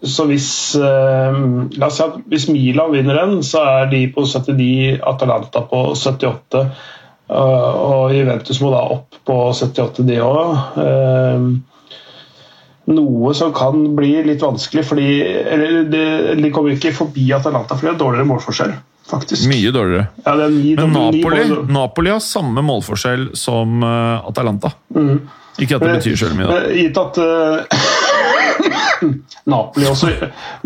[0.07, 4.99] Så hvis La oss si at hvis Milan vinner den, så er de på 79,
[5.07, 6.65] Atalanta på 78.
[7.27, 10.53] og Juventus må da opp på 78, de òg.
[12.87, 17.91] Noe som kan bli litt vanskelig, fordi eller de, kommer ikke forbi Atalanta, for de
[17.91, 18.77] har dårligere målforskjell.
[19.07, 19.47] Faktisk.
[19.51, 20.07] Mye dårligere.
[20.25, 24.73] Ja, ni, Men Napoli, Napoli, har samme målforskjell som uh, Atalanta.
[24.95, 25.21] Mm.
[25.59, 26.73] Ikke at det betyr så mye, da.
[26.75, 27.85] Gitt at uh,
[29.53, 30.11] Napoli, også,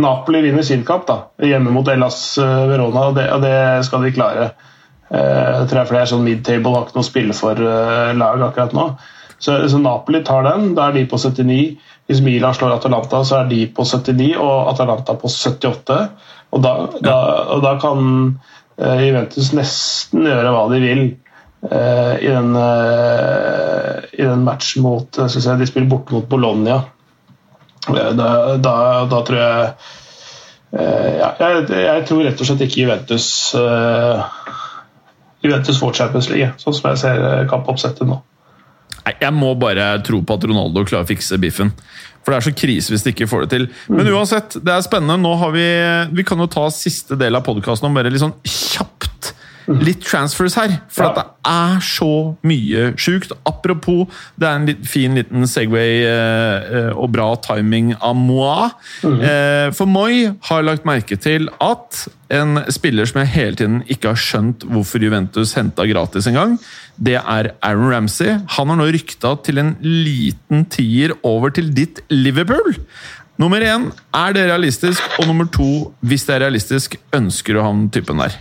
[0.01, 3.55] Napoli vinner sin kamp da, hjemme mot Ellas uh, Verona, og det, og det,
[3.89, 4.51] skal de klare.
[5.11, 7.63] Uh, tror jeg, for det er sånn mid-table, har ikke noe å spille for
[8.21, 8.91] lag akkurat nå.
[9.41, 11.79] Så, så, Napoli tar den, da er de på 79.
[12.11, 15.97] Hvis Milan slår Atalanta, så er de på 79 og Atalanta på 78.
[16.53, 17.17] Og da, da,
[17.55, 18.03] og da kan
[18.37, 21.03] uh, Juventus nesten gjøre hva de vil
[21.71, 26.83] uh, i, den, uh, i den matchen mot si, De spiller borte mot Bologna.
[27.89, 28.13] Da,
[28.61, 28.77] da,
[29.09, 29.73] da tror jeg
[30.71, 33.25] ja, jeg, jeg, tror rett og slett ikke Juventus
[35.45, 38.21] Juventus får Champions League, sånn som jeg ser kampoppsettet nå.
[39.11, 41.73] Jeg må bare tro på at Ronaldo klarer å fikse biffen.
[42.21, 43.63] For det er så krise hvis de ikke får det til.
[43.89, 44.13] Men mm.
[44.19, 45.17] uansett, det er spennende.
[45.23, 45.69] Nå har Vi
[46.21, 48.37] vi kan jo ta siste del av podkasten om bare litt sånn.
[49.79, 50.75] Litt transfers her.
[50.93, 51.13] For ja.
[51.17, 52.13] det er så
[52.47, 53.35] mye sjukt.
[53.49, 54.09] Apropos,
[54.41, 58.71] det er en litt fin liten Segway eh, og bra timing av Moi.
[59.05, 59.21] Mm.
[59.21, 64.13] Eh, for Moi har lagt merke til at en spiller som jeg hele tiden ikke
[64.13, 66.59] har skjønt hvorfor Juventus henta gratis engang,
[67.01, 68.37] det er Aaron Ramsey.
[68.57, 72.77] Han har nå rykta til en liten tier over til ditt Liverpool.
[73.41, 75.01] Nummer én, er det realistisk?
[75.19, 78.37] Og nummer to, hvis det er realistisk, ønsker du han typen der?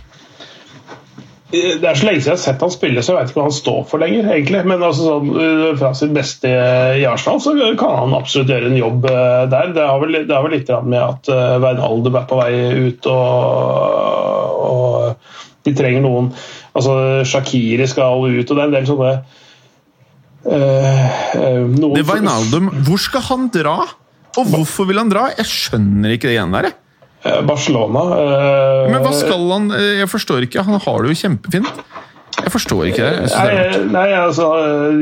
[1.50, 3.46] Det er så lenge siden jeg har sett han spille, så jeg vet ikke hva
[3.48, 4.28] han står for lenger.
[4.30, 4.60] egentlig.
[4.70, 6.50] Men altså, sånn, øh, fra sitt beste
[7.00, 9.72] i Arsenal så kan han absolutt gjøre en jobb øh, der.
[9.74, 12.52] Det har vel, det har vel litt med at uh, Wijnaldum er på vei
[12.86, 16.30] ut, og, og de trenger noen
[16.70, 16.94] altså
[17.26, 19.10] Shakiri skal ut, og det er en del sånne
[20.46, 21.06] uh,
[21.74, 23.80] noen Det Wijnaldum, hvor skal han dra?
[24.38, 25.26] Og hvorfor vil han dra?
[25.34, 26.70] Jeg skjønner ikke det igjen der.
[26.70, 26.78] Jeg.
[27.22, 28.04] Eh, Barcelona.
[28.16, 30.64] Uh, Men hva skal han Jeg forstår ikke.
[30.64, 31.82] Han har det jo kjempefint.
[32.40, 33.28] Jeg forstår ikke det.
[33.28, 34.46] Jeg, nei, nei, altså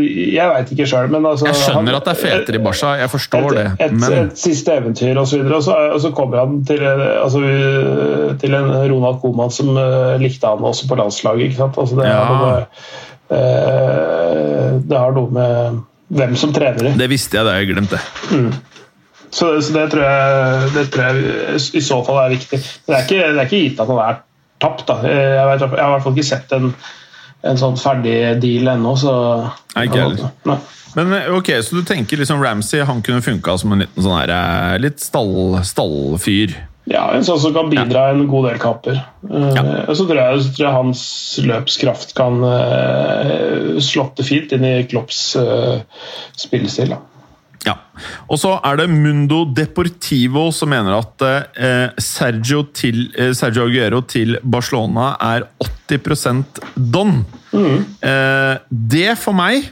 [0.08, 2.94] Jeg veit ikke sjøl, men altså, Jeg skjønner han, at det er fetere i Barca,
[2.98, 3.66] jeg forstår et, det.
[3.84, 4.16] Et, men...
[4.24, 7.42] et, siste eventyr osv., og, så og så kommer han til, altså,
[8.42, 11.50] til en Ronald Coman som uh, likte han også på landslaget.
[11.50, 11.78] ikke sant?
[11.78, 12.24] Altså, det, ja.
[12.26, 12.56] har noe,
[13.30, 15.78] uh, det har noe med
[16.18, 16.96] hvem som trener det.
[16.98, 18.02] Det visste jeg, det har jeg glemt, det.
[18.34, 18.50] Mm.
[19.30, 22.60] Så, så det, tror jeg, det, tror jeg, i så fall er viktig.
[22.86, 24.22] Det er ikke, det er ikke gitt at han er
[24.62, 24.86] tapt.
[24.88, 24.98] Da.
[25.04, 26.72] Jeg, vet, jeg, har i hvert fall ikke sett en,
[27.50, 28.96] en sånn ferdig deal ennå.
[28.98, 29.14] Så,
[29.74, 30.64] Nei, ikke heller.
[30.96, 34.16] Men eh, ok, Så du tenker liksom Ramsey han kunne funka som en liten sånn
[34.16, 36.56] her, eh, litt stall, stallfyr?
[36.88, 38.14] Ja, en sånn som kan bidra ja.
[38.14, 39.02] en god del kapper.
[39.28, 39.64] Ja.
[39.64, 41.02] Uh, Så, tror jeg, så tror jeg hans
[41.44, 45.84] løpskraft kan uh, slåtte fint inn i Klopps uh,
[46.40, 46.94] spillestil.
[46.94, 47.17] Da.
[47.68, 47.76] Ja.
[48.30, 54.00] Og så er det Mundo Deportivo som mener at eh, Sergio, til, eh, Sergio, Aguero
[54.08, 55.48] til Barcelona er
[55.90, 57.20] 80% don.
[57.52, 57.82] Mm.
[58.00, 59.68] Eh, det for meg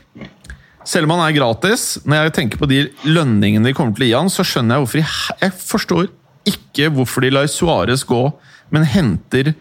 [0.87, 4.11] selv om han er gratis, når jeg tenker på de lønningene de kommer til å
[4.11, 5.07] gi han, så skjønner jeg hvorfor de,
[5.43, 6.11] Jeg forstår
[6.47, 8.23] ikke hvorfor de lar Suárez gå,
[8.71, 9.55] men henter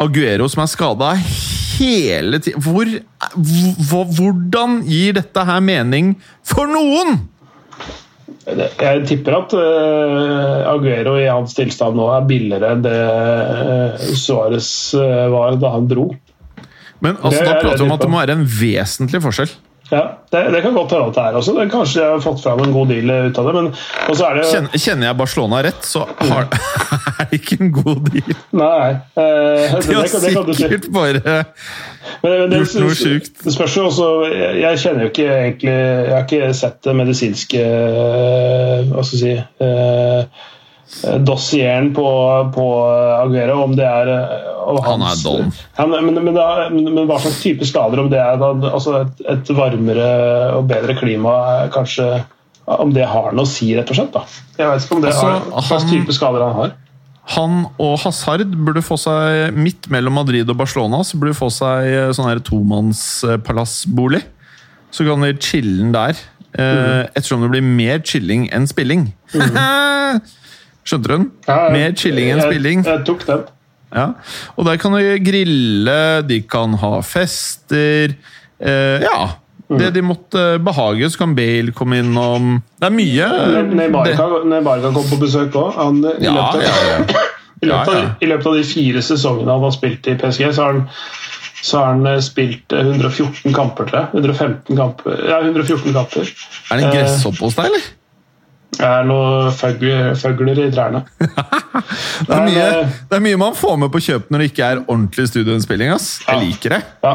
[0.00, 2.62] Aguero som er skada hele tiden.
[2.64, 2.88] Hvor,
[3.36, 6.14] hvordan gir dette her mening
[6.46, 7.20] for noen?!
[8.50, 14.70] Jeg tipper at uh, Aguero i hans tilstand nå er billigere enn det uh, Suárez
[14.96, 16.08] uh, var da han dro.
[17.00, 19.52] Men altså, da prater vi om at det må være en vesentlig forskjell.
[19.90, 21.54] Ja, det, det kan godt hende at det er også.
[21.56, 23.54] Det, kanskje de har fått fram en god deal ut av det.
[23.56, 26.46] Men, det kjenner, kjenner, jeg Barcelona rett, så har,
[27.18, 28.36] er det ikke en god deal.
[28.60, 28.90] Nei.
[29.18, 30.92] Eh, de har sikkert si.
[30.94, 31.24] bare
[32.22, 33.34] men, gjort noe sjukt.
[33.42, 36.94] Det spørs jo også jeg, jeg, kjenner jo ikke egentlig Jeg har ikke sett det
[36.96, 37.66] medisinske
[38.90, 40.48] Hva skal jeg si eh, eh,
[41.24, 42.04] dossieren på,
[42.54, 42.64] på
[43.20, 45.52] Aguero, om det er eh, Han er don.
[45.78, 49.00] Han, men, men, er- men, men hva slags type skader, om det er da, altså
[49.04, 50.10] et, et varmere
[50.58, 51.32] og bedre klima,
[51.64, 52.10] er kanskje
[52.70, 54.12] om det har noe å si, rett og slett.
[54.14, 54.20] da.
[54.58, 56.76] Jeg vet ikke om det Altså, har, hva slags han- type skader han har.
[57.30, 61.86] Han og Hazard burde få seg midt mellom Madrid og Barcelona så burde få seg
[61.86, 64.22] eh, sånn her tomannspalassbolig.
[64.90, 66.18] Så kan de chille'n der.
[66.58, 69.12] Eh, ettersom det blir mer chilling enn spilling.
[70.86, 71.26] Skjønte du den?
[71.46, 72.84] Ja, Mer chilling enn spilling.
[72.86, 73.44] Jeg, tok den.
[73.94, 74.06] Ja.
[74.56, 78.14] Og der kan de grille, de kan ha fester.
[78.60, 79.20] Eh, ja.
[79.70, 82.56] Det de måtte behage, så kan Bale komme innom.
[82.80, 83.28] Det er mye.
[83.70, 85.78] Neymar kan komme på besøk òg.
[86.18, 87.02] I, Ja, ja, ja.
[87.62, 87.68] i.
[88.24, 90.82] I løpet av de fire sesongene han har spilt i PSG, så har han,
[91.60, 94.24] så har han eh, spilt eh, 114 kamper, tror jeg.
[94.24, 95.24] 115 kamper.
[95.28, 96.30] Ja, 114 kamper.
[96.70, 97.88] Er det en gresshoppe hos deg, eller?
[98.70, 101.02] Det er noen fugler i trærne.
[102.20, 104.66] Det er, mye, eh, det er mye man får med på kjøp når det ikke
[104.66, 105.90] er ordentlig studioinnspilling.
[105.94, 106.08] ass.
[106.26, 106.40] Jeg Ja.
[106.44, 106.80] liker det.
[107.02, 107.12] Ja,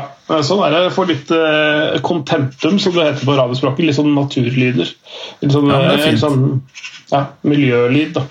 [0.47, 0.81] sånn er det.
[0.95, 3.85] Får litt eh, contentum, som det heter på radiospråket.
[3.85, 4.89] Litt sånn naturlyder.
[5.43, 6.19] Litt sånn, Ja, eh, fint.
[6.23, 6.61] sånn
[7.11, 8.13] ja, miljølyd.
[8.17, 8.23] da.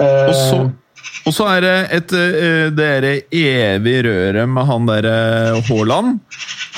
[0.00, 0.60] Uh, Og så,
[1.26, 6.20] og så er det et, eh, det er evig røret med han derre Haaland.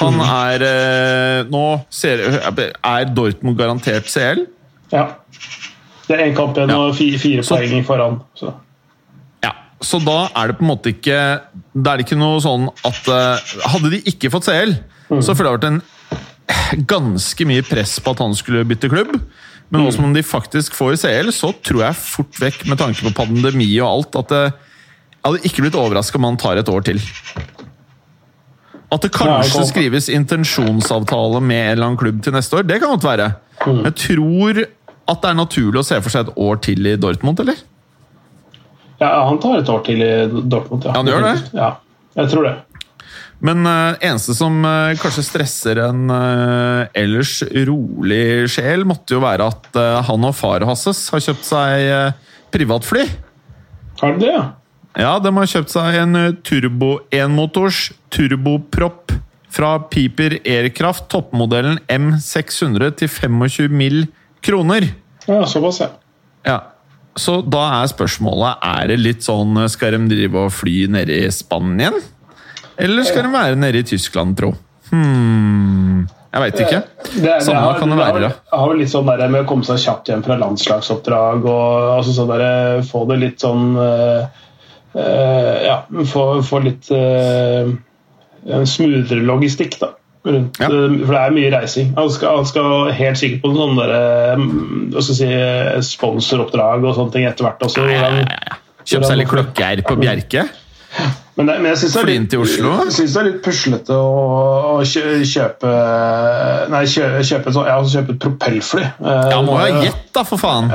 [0.03, 0.27] Han Mm.
[0.27, 4.47] er eh, Nå ser, er Dortmund garantert CL.
[4.93, 5.07] Ja.
[6.09, 8.21] Det er én kamp igjen og fi- fire Så- poeng foran.
[8.37, 8.53] Så.
[9.45, 11.19] Ja, Så da er det på en måte ikke
[11.75, 14.75] Da er det ikke noe sånn at eh, Hadde de ikke fått CL,
[15.23, 15.83] så føler det vært en
[16.87, 19.15] ganske mye press på at han skulle bytte klubb.
[19.71, 23.15] Men nå som de faktisk får CL, så tror jeg fort vekk, med tanke på
[23.17, 26.85] pandemi og alt, at det, jeg hadde ikke blitt overraska om han tar et år
[26.85, 27.01] til.
[28.93, 32.93] At det kanskje skrives intensjonsavtale med en eller annen klubb til neste år, det kan
[32.99, 33.31] godt være.
[33.87, 34.63] Jeg tror
[35.11, 37.59] at det er naturlig å se for seg et år til i Dortmund, eller?
[39.03, 40.87] Ja, han tar et år til i Dortmund.
[40.87, 41.35] Ja, Han gjør det?
[41.57, 41.73] Ja,
[42.21, 42.55] jeg tror det.
[43.43, 49.49] Men uh, eneste som uh, kanskje stresser en uh, ellers rolig sjel, måtte jo være
[49.51, 51.89] at han og far Hasses har kjøpt seg
[52.55, 53.09] privatfly.
[53.99, 54.45] Har de det, ja?
[54.93, 59.15] Ja, de har kjøpt seg en turbo enmotors turbopropp
[59.53, 64.05] fra Piper Aircraft, toppmodellen M600 til 25 mill.
[64.43, 64.89] Kroner.
[65.29, 65.89] Ja, Såpass, ja.
[66.45, 66.59] Ja.
[67.15, 71.29] Så da er spørsmålet er det litt sånn Skal de drive og fly nede i
[71.31, 71.95] Spanien?
[72.81, 74.55] Eller skal de være nede i Tyskland, tro?
[74.91, 76.79] Hmm Jeg veit ikke.
[77.21, 78.23] Det, Samme har- kan det være.
[78.51, 81.99] har- har vel litt sånn der med å komme seg kjapt hjem fra landslagsoppdrag og
[81.99, 84.27] altså sånn der, få det litt sånn eh,
[84.97, 87.69] eh, Ja, få, få litt uh,
[88.49, 89.93] en smoothere logistikk, da.
[90.25, 90.67] Rundt, Ja.
[90.67, 91.95] eh, For det er mye reising.
[91.97, 93.87] Han skal, han skal helt sikkert på noen sånne
[94.93, 95.31] hva skal si,
[95.97, 97.83] sponsoroppdrag og sånne ting etter hvert også.
[97.83, 98.59] Ja, ja, hvordan- ja, ja.
[98.85, 100.49] Kjøp seg litt klokkeeier på Bjerke.
[101.35, 102.03] Men, det, men jeg syns det,
[103.15, 104.09] det er litt puslete å,
[104.77, 104.83] å
[105.25, 105.71] kjøpe
[106.69, 108.83] Nei, kjøpe, kjøpe, et ja, altså kjøpe et propellfly.
[108.83, 110.69] Eh, Ja, må jo ha gjett, da, for faen!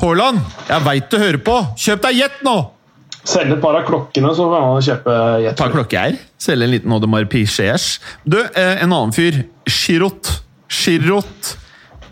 [0.00, 1.56] Haaland, jeg veit du hører på!
[1.78, 2.56] Kjøp deg jet nå!
[3.22, 5.14] Selge et par av klokkene, så kan han kjøpe
[5.56, 5.70] Ta jetfly.
[6.40, 7.98] Selge en liten Audemars Piguet.
[8.24, 9.42] Du, eh, en annen fyr.
[9.68, 10.30] Giroud.
[10.72, 11.50] Giroud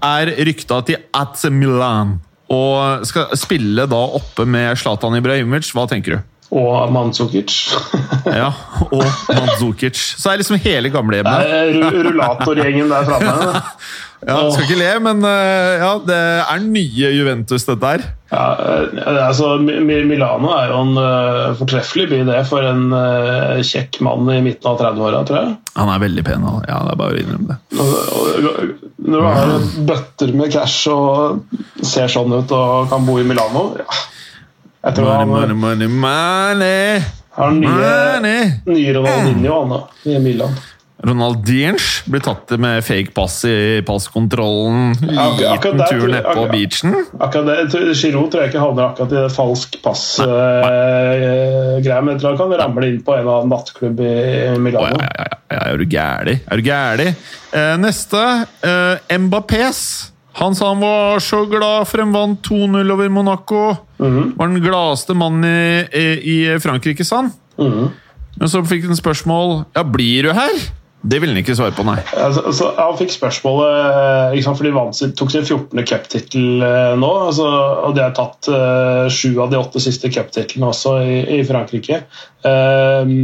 [0.04, 2.18] er rykta til AC Milan.
[2.52, 5.72] Og skal spille da oppe med Zlatan Ibrahimovic.
[5.76, 6.20] Hva tenker du?
[6.58, 7.52] Og Mandzukic.
[8.24, 8.50] Ja,
[8.92, 9.96] Og Mandzukic.
[10.16, 11.50] Så er liksom hele gamlehjemmet.
[11.76, 13.62] Ru- Rullatorgjengen der framme.
[14.26, 18.02] Ja, skal ikke le, men eh, ja, det er nye Juventus, dette her.
[18.32, 22.88] Ja, eh, altså, Mi- Mi- Milano er jo en eh, fortreffelig by, det, for en
[23.64, 25.52] kjekk mann i midten av 30-åra, tror jeg.
[25.78, 26.48] Han er veldig pen.
[26.66, 27.58] Ja, det er bare å innrømme det.
[29.08, 29.52] Når du har
[29.92, 33.86] bøtter med cash og ser sånn ut og kan bo i Milano ja.
[34.88, 37.06] Jeg tror Money, han money, money, money.
[37.38, 38.50] har nye, money.
[38.70, 40.54] nye Ronaldinho han da, i Milan.
[41.06, 44.96] Ronaldinch blir tatt med fake pass i passkontrollen.
[44.98, 46.90] Liten tur tror på beachen.
[47.22, 47.70] Akkurat det,
[48.00, 52.50] Giro tror- jeg ikke havner akkurat i det falsk pass-greia, men jeg tror han kan
[52.60, 54.04] ramle inn på en av nattklubb i
[54.58, 54.98] Milano.
[55.50, 56.34] er du gæli?
[56.50, 57.14] Er du gæren?
[57.52, 58.24] Eh, neste.
[58.62, 60.10] Eh, Mbappés.
[60.38, 63.76] Han sa han var så glad for en vant 2-0 over Monaco.
[63.98, 64.34] Mhm.
[64.36, 66.04] Var den gladeste mannen i, i,
[66.54, 67.32] i Frankrike, sa han.
[67.58, 67.88] Mhm.
[68.38, 70.54] Men så fikk han spørsmål Ja, blir du her?
[71.00, 72.00] Det ville han ikke svare på, nei.
[72.18, 75.82] Altså, altså, han fikk spørsmålet liksom, for de vant, tok sin 14.
[75.86, 77.10] cuptittel eh, nå.
[77.28, 77.46] Altså,
[77.86, 82.00] og de har tatt eh, sju av de åtte siste cuptitlene også i, i Frankrike.
[82.50, 83.14] Ehm,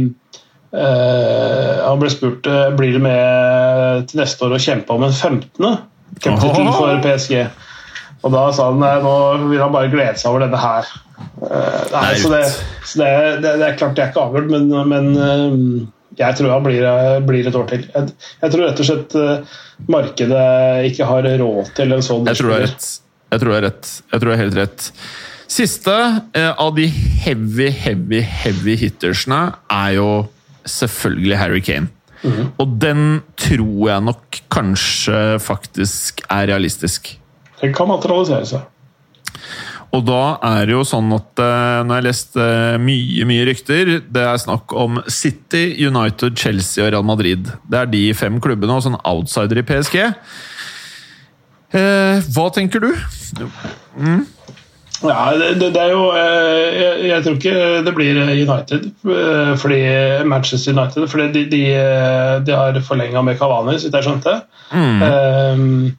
[0.71, 2.47] eh, han ble spurt
[2.79, 5.75] blir det med til neste år å kjempe om en 15.
[6.23, 7.41] cuptittel for PSG.
[8.25, 9.17] Og da sa han nei, nå
[9.51, 10.87] vil han bare glede seg over denne her.
[11.91, 12.45] Nei, så det,
[12.87, 13.11] så det,
[13.43, 15.59] det, det er klart det er ikke avgjort, men, men eh,
[16.19, 16.85] jeg tror han blir,
[17.27, 17.85] blir et år til.
[17.93, 19.57] Jeg, jeg, tror rett og slett uh,
[19.91, 20.45] markedet
[20.91, 22.89] ikke har råd til en sånn Jeg tror du har rett.
[23.33, 23.91] Jeg tror du har rett.
[24.11, 24.87] Jeg tror du har helt rett.
[25.55, 26.87] Siste uh, av de
[27.25, 29.41] heavy, heavy, heavy hittersene
[29.71, 30.09] er jo
[30.65, 31.91] selvfølgelig Harry Kane.
[32.25, 32.47] Mhm.
[32.61, 33.03] Og den
[33.37, 37.11] tror jeg nok kanskje faktisk er realistisk.
[37.61, 38.71] Den kan materialisere seg.
[39.95, 43.47] Og da er det jo sånn at eh, når jeg har lest eh, mye mye
[43.47, 47.51] rykter Det er snakk om City, United, Chelsea og Real Madrid.
[47.69, 49.99] Det er de fem klubbene, og sånn outsider i PSG.
[51.75, 52.89] Eh, hva tenker du?
[55.05, 58.87] Ja, det, det, er jo eh, jeg, jeg tror ikke det blir United,
[59.61, 59.81] fordi
[60.27, 61.07] Manchester United.
[61.11, 61.63] Fordi de, de,
[62.47, 64.39] de har forlenga med Cavani, så vidt jeg skjønte.
[64.71, 65.93] Um,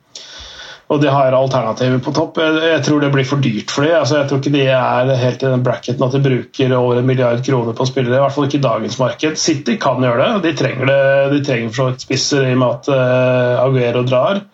[0.87, 2.37] og de har alternativer på topp.
[2.39, 3.97] Jeg, jeg, tror det blir for dyrt for dem.
[3.99, 7.09] Altså, jeg tror ikke de er helt i den bracketen at de bruker over en
[7.09, 8.21] milliard kroner på spillere.
[8.21, 9.41] I hvert fall ikke i dagens marked.
[9.43, 10.45] City kan gjøre det.
[10.45, 11.01] De trenger det.
[11.35, 14.45] De trenger for så vidt spisser i og med at uh, Aguero drar.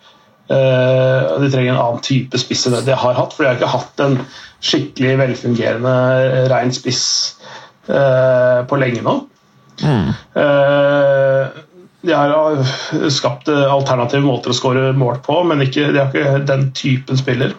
[0.49, 3.59] Uh, de trenger en annen type spiss enn det de har hatt, for de har
[3.59, 4.17] ikke hatt en
[4.63, 5.93] skikkelig velfungerende
[6.51, 7.03] rein spiss
[7.91, 9.19] uh, på lenge nå.
[9.85, 10.09] Mm.
[10.33, 11.61] Uh,
[12.03, 16.69] de har skapt alternative måter å skåre mål på, men ikke, de har ikke den
[16.75, 17.55] typen spiller.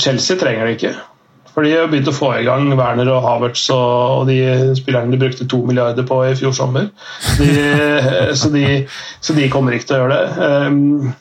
[0.00, 0.92] Chelsea trenger det ikke.
[1.52, 4.38] For de har begynt å få i gang Werner og Havertz og, de
[4.78, 6.88] spillerne de brukte to milliarder på i fjor sommer.
[7.36, 7.50] De,
[8.40, 8.64] så, de,
[9.20, 11.12] så, de, kommer ikke til å gjøre det.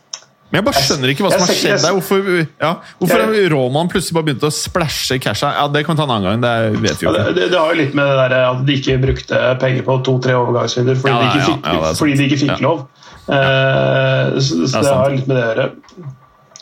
[0.51, 1.93] Men jeg bare skjønner ikke hva som har skjedd der.
[1.95, 2.25] Hvorfor,
[2.59, 5.53] ja, hvorfor har Roman plutselig bare begynt å splæsje casha?
[5.55, 6.41] Ja, Det kan vi ta en annen gang.
[6.43, 7.21] det vet vi jo ikke.
[7.23, 9.95] Ja, det, det, har jo litt med det der at de ikke brukte penger på
[10.03, 12.83] to-tre overgangsvinduer fordi, ja, de fikk, ja, fordi de ikke fikk lov.
[13.31, 15.69] Uh, så, så det har litt med det å gjøre.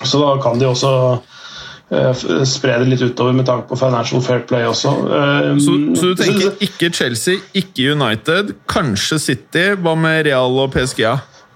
[0.05, 4.45] Så da kan de også uh, spre det litt utover med tanke på financial fair
[4.45, 4.93] play også.
[5.09, 9.65] Uh, så, så, du tenker ikke Chelsea, ikke United, kanskje City?
[9.81, 11.07] Hva med Real og PSG?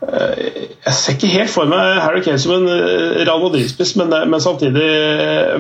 [0.04, 4.88] Jeg ser ikke helt for meg Harry Kane som en Real Madrid-spiss, men, men, samtidig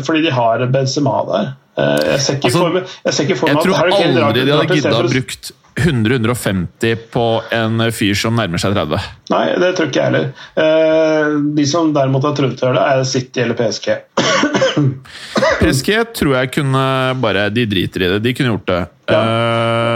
[0.03, 1.51] fordi de har Benzema der.
[1.77, 4.57] Jeg ser ikke altså, for meg, jeg ser ikke for meg at tror aldri de
[4.57, 9.07] hadde gidda å brukt 100-150 på en fyr som nærmer seg 30.
[9.33, 11.47] Nei, det tror ikke jeg heller.
[11.57, 13.89] De som derimot har trodd til det, er City eller PSG.
[15.61, 16.84] PSG tror jeg kunne
[17.21, 18.19] bare De driter i det.
[18.24, 18.82] De kunne gjort det.
[19.11, 19.21] Ja.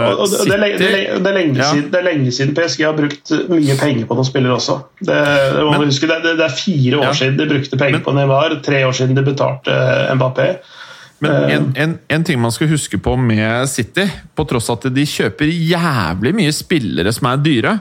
[0.08, 1.68] Og, og, det, er lenge, det, er, det, er lenge ja.
[1.72, 4.76] siden, det, er lenge, siden, PSG har brukt mye penger på noen spillere også.
[5.00, 5.20] Det,
[5.64, 7.14] må men, huske, det, er fire år ja.
[7.22, 9.78] siden de brukte penger men, på Neymar, tre år siden de betalte
[10.18, 10.50] Mbappé.
[11.24, 14.04] Men en, en, en, ting man skal huske på med City,
[14.38, 17.74] på tross at de kjøper jævlig mye spillere som er dyre,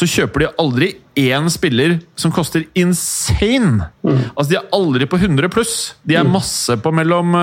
[0.00, 0.90] så kjøper de aldri
[1.20, 3.90] én spiller som koster insane!
[4.00, 4.24] Mm.
[4.32, 5.76] Altså, De er aldri på 100 pluss.
[6.08, 7.36] De er masse på mellom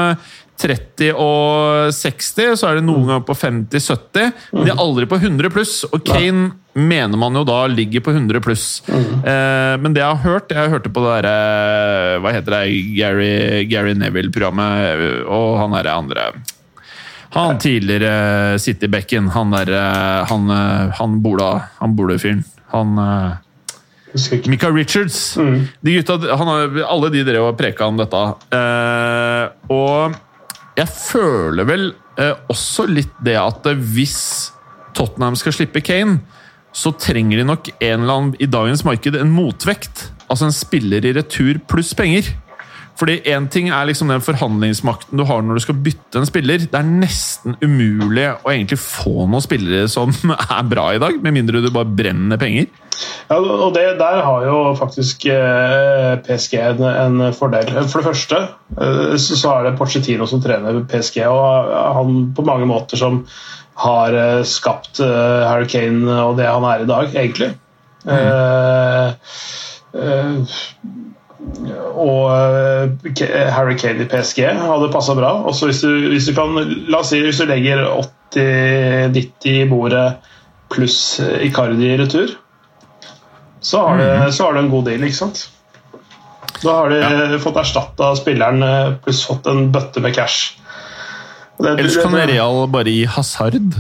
[0.57, 4.31] 30 og 60, så er det noen ganger på 50-70.
[4.55, 6.81] Men de er aldri på 100 pluss, og Kane ja.
[6.81, 8.65] mener man jo da ligger på 100 pluss.
[8.89, 9.21] Mm.
[9.21, 12.61] Eh, men det jeg har hørt Jeg hørte på det derre Hva heter det?
[12.97, 13.31] Gary,
[13.69, 16.29] Gary Neville-programmet, og han derre andre
[17.37, 19.73] han tidligere City-bekken, han der
[20.29, 20.49] Han,
[20.99, 22.43] han Bola, han Bola-fyren.
[22.73, 22.97] Han
[24.45, 25.37] Mika Richards.
[25.37, 25.67] Mm.
[25.81, 28.23] De gutta, han, alle de drev og preka om dette.
[28.55, 30.17] Eh, og
[30.77, 31.85] jeg føler vel
[32.19, 34.17] eh, også litt det at hvis
[34.97, 36.21] Tottenham skal slippe Kane,
[36.75, 40.09] så trenger de nok en eller annen i dagens marked en motvekt.
[40.27, 42.29] Altså en spiller i retur pluss penger.
[42.97, 46.63] Fordi Én ting er liksom den forhandlingsmakten du har når du skal bytte en spiller.
[46.65, 50.13] Det er nesten umulig å egentlig få noen spillere som
[50.57, 52.69] er bra i dag, med mindre du bare brenner penger.
[53.29, 57.69] Ja, og det, Der har jo faktisk eh, PSG en, en, fordel.
[57.85, 58.41] For det første
[58.81, 61.69] eh, så er det Porcetino som trener PSG, og
[61.99, 63.21] han på mange måter som
[63.77, 67.53] har eh, skapt Harry Kane og det han er i dag, egentlig.
[68.07, 68.13] Mm.
[68.17, 69.13] Eh,
[69.97, 70.57] uh,
[71.97, 75.33] og eh, Harry Kane i PSG hadde passa bra.
[75.49, 76.55] Også hvis du, hvis du kan
[76.91, 77.83] La oss si hvis du legger
[78.35, 80.07] 80-90 i bordet
[80.73, 82.33] pluss Icardi i retur,
[83.63, 84.31] så har, du, mhm.
[84.35, 85.47] så har, du, en god deal, ikke sant?
[86.61, 87.39] Da har de ja.
[87.41, 90.57] fått erstatta spilleren eh, pluss fått en bøtte med cash.
[91.57, 93.79] Det, Ellers kan Real bare gi Hazard.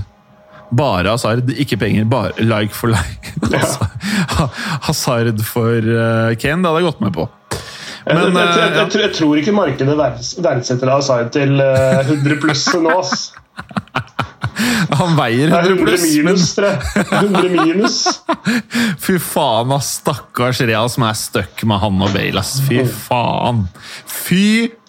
[0.73, 2.07] Bare Hazard, ikke penger.
[2.09, 3.35] Bare like for like.
[3.51, 3.61] Ja.
[4.87, 5.77] Hazard for
[6.41, 7.27] Kane, det hadde jeg gått med på.
[8.07, 12.65] Men, jeg, jeg, jeg, eh, jeg, tror ikke markedet verdsetter Asai til 100 eh, pluss
[12.79, 12.95] nå.
[14.97, 16.79] Han veier Det er 100 100 pluss, men minus, tror jeg.
[17.19, 17.97] 100 minus.
[19.05, 19.93] fy faen, ass.
[20.01, 22.57] Stakkars Rea som er stuck med han og Bale, ass.
[22.65, 23.65] Fy faen.
[24.09, 24.43] Fy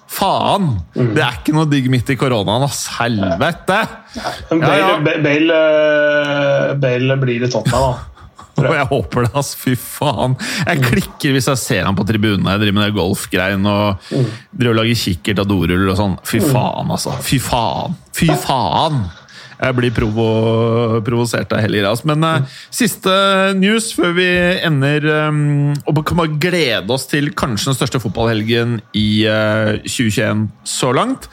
[0.08, 0.70] faen!
[0.94, 2.86] Det er ikke noe digg midt i koronaen, ass.
[2.98, 3.80] Helvete!
[4.16, 4.92] Ja, Bale, ja.
[5.04, 8.17] Ba- Bale, eh, Bale blir i Tottenham, da.
[8.64, 9.52] Og jeg håper det, ass.
[9.58, 10.36] Fy faen.
[10.64, 14.72] Jeg klikker hvis jeg ser han på tribunen jeg driver med det golfgreien og driver
[14.72, 16.18] og lager kikkert av doruller og sånn.
[16.26, 17.16] Fy faen, altså.
[17.24, 17.96] Fy faen.
[18.18, 19.02] Fy faen!
[19.58, 20.24] Jeg blir provo
[21.02, 21.90] provosert av hele greia.
[21.90, 22.04] ass.
[22.06, 23.12] Men uh, siste
[23.58, 24.28] news før vi
[24.66, 30.46] ender um, og kan bare glede oss til kanskje den største fotballhelgen i uh, 2021
[30.68, 31.26] så langt,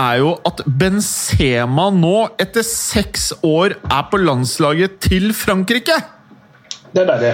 [0.00, 6.00] er jo at Benzema nå, etter seks år, er på landslaget til Frankrike!
[6.92, 7.32] Det er deilig.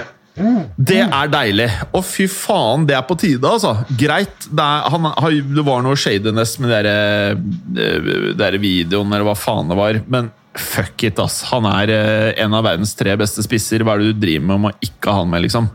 [0.79, 1.67] Det er deilig.
[1.97, 3.73] Og fy faen, det er på tide, altså.
[3.99, 4.45] Greit.
[4.47, 5.07] Det, er, han,
[5.55, 9.99] det var noe shadiness med den der videoen, eller hva faen det var.
[10.07, 10.29] Men
[10.59, 11.41] fuck it, ass.
[11.51, 13.83] Han er eh, en av verdens tre beste spisser.
[13.83, 15.67] Hva er det du driver med om å ikke ha han med, liksom?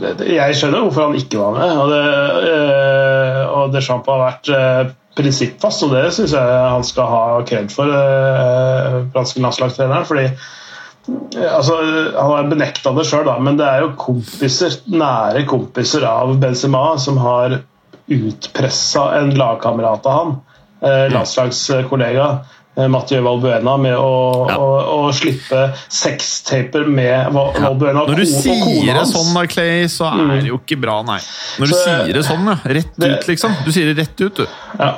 [0.00, 1.76] Det- det- Jeg skjønner hvorfor han ikke var med.
[1.76, 2.06] Og, det,
[2.54, 6.40] øh, og Deschamps har vært øh, prinsippfast, og det syns jeg
[6.72, 10.06] han skal ha kred for, øh, franske landslagstreneren.
[10.08, 10.48] fordi eh,
[11.08, 11.76] altså,
[12.16, 17.18] Han har benekta det sjøl, men det er jo kompiser, nære kompiser av Benzema som
[17.22, 17.58] har
[18.10, 20.32] utpressa en lagkamerat av han,
[20.82, 22.38] eh, landslagskollega.
[22.76, 24.56] eh, Mathieu Valbuena med å, Ja.
[24.56, 29.46] å, å slippe sextaper med Val- Valbuena Når du og kona sier det sånn, da,
[29.46, 31.18] Clay, så er det jo ikke bra, nei.
[31.58, 32.56] Når du Så- sier det sånn, ja.
[32.64, 33.56] Rett Det- ut, liksom.
[33.64, 34.46] Du sier det rett ut, du.
[34.78, 34.94] Ja.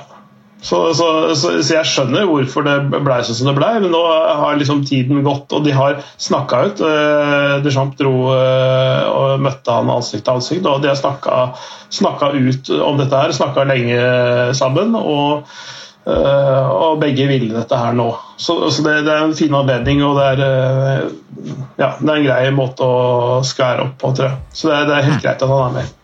[0.63, 4.03] Så, så, så, så jeg skjønner hvorfor det blei sånn som det blei, men nå
[4.07, 6.83] har liksom tiden gått, og de har snakka ut.
[6.87, 11.01] Eh, Deschamps dro eh, og møtte han ansikt til ansikt, og de har
[11.91, 13.99] snakka ut om dette her, snakka lenge
[14.55, 14.95] sammen.
[15.01, 15.43] og
[16.07, 18.13] eh, og begge ville dette her nå.
[18.39, 21.11] Så, så det, det er en fin anledning, og det er,
[21.83, 24.43] ja, det er en grei måte å skvære opp på, tror jeg.
[24.55, 25.95] Så det det er helt greit at han er med.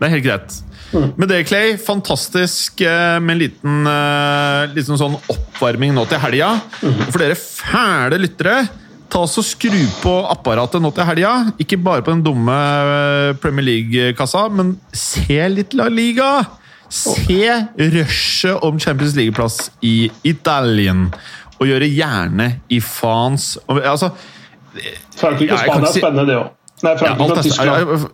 [0.00, 0.62] Det er helt greit.
[0.92, 6.52] Med det, Clay, fantastisk eh, med en liten, eh, liten sånn oppvarming nå til helga.
[6.82, 8.66] For dere fæle lyttere,
[9.12, 11.34] ta oss og skru på apparatet nå til helga.
[11.62, 16.32] Ikke bare på den dumme eh, Premier League-kassa, men se litt La Liga!
[16.92, 21.06] Se rushet om Champions League-plass i Italien.
[21.56, 24.10] Og gjøre gjerne i faens Altså,
[25.16, 26.50] Frankrike og Spania er spennende, det òg.
[26.82, 28.10] Nei, Frankrike og Tyskland.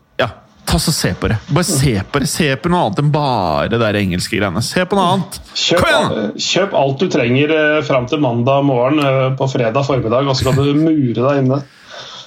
[0.69, 1.39] Ta så se på det.
[1.49, 2.29] Bare se på det.
[2.31, 4.63] Se på noe annet enn bare det der engelske greiene.
[4.65, 5.41] Se på noe annet.
[5.57, 10.37] Kjøp, kjøp alt du trenger eh, fram til mandag morgen eh, på fredag formiddag, og
[10.37, 11.63] så kan du mure deg inne.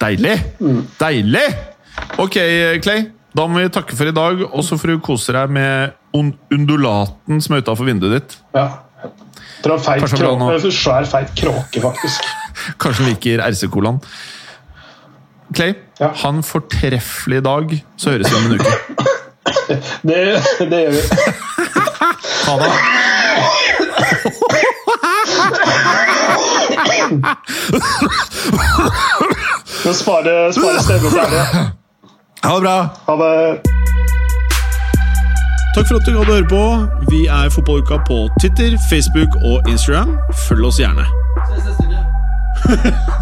[0.02, 0.36] Deilig!
[0.98, 1.48] Deilig!
[2.22, 2.38] Ok,
[2.82, 3.10] Clay.
[3.32, 5.94] Da må vi takke for i dag, og så får du kose deg med
[6.52, 8.34] undulaten som er utafor vinduet ditt.
[8.56, 8.66] Ja.
[9.62, 12.26] Tror feit kråke, svær, feit kråke, faktisk.
[12.82, 14.02] Kanskje liker RC-colaen.
[15.52, 16.08] Clay, Ja.
[16.22, 18.72] ha en fortreffelig dag, så høres vi om en uke.
[20.02, 20.18] Det,
[20.70, 21.02] det gjør vi.
[22.42, 22.72] Ha det!
[29.84, 31.18] Nå sparer, spare stemmen til.
[32.44, 32.76] Ha det bra!
[33.06, 33.60] Ha det.
[35.74, 36.62] Takk for at du gadd å høre på.
[37.10, 40.18] Vi er Fotballuka på Twitter, Facebook og Instagram.
[40.48, 41.06] Følg oss gjerne.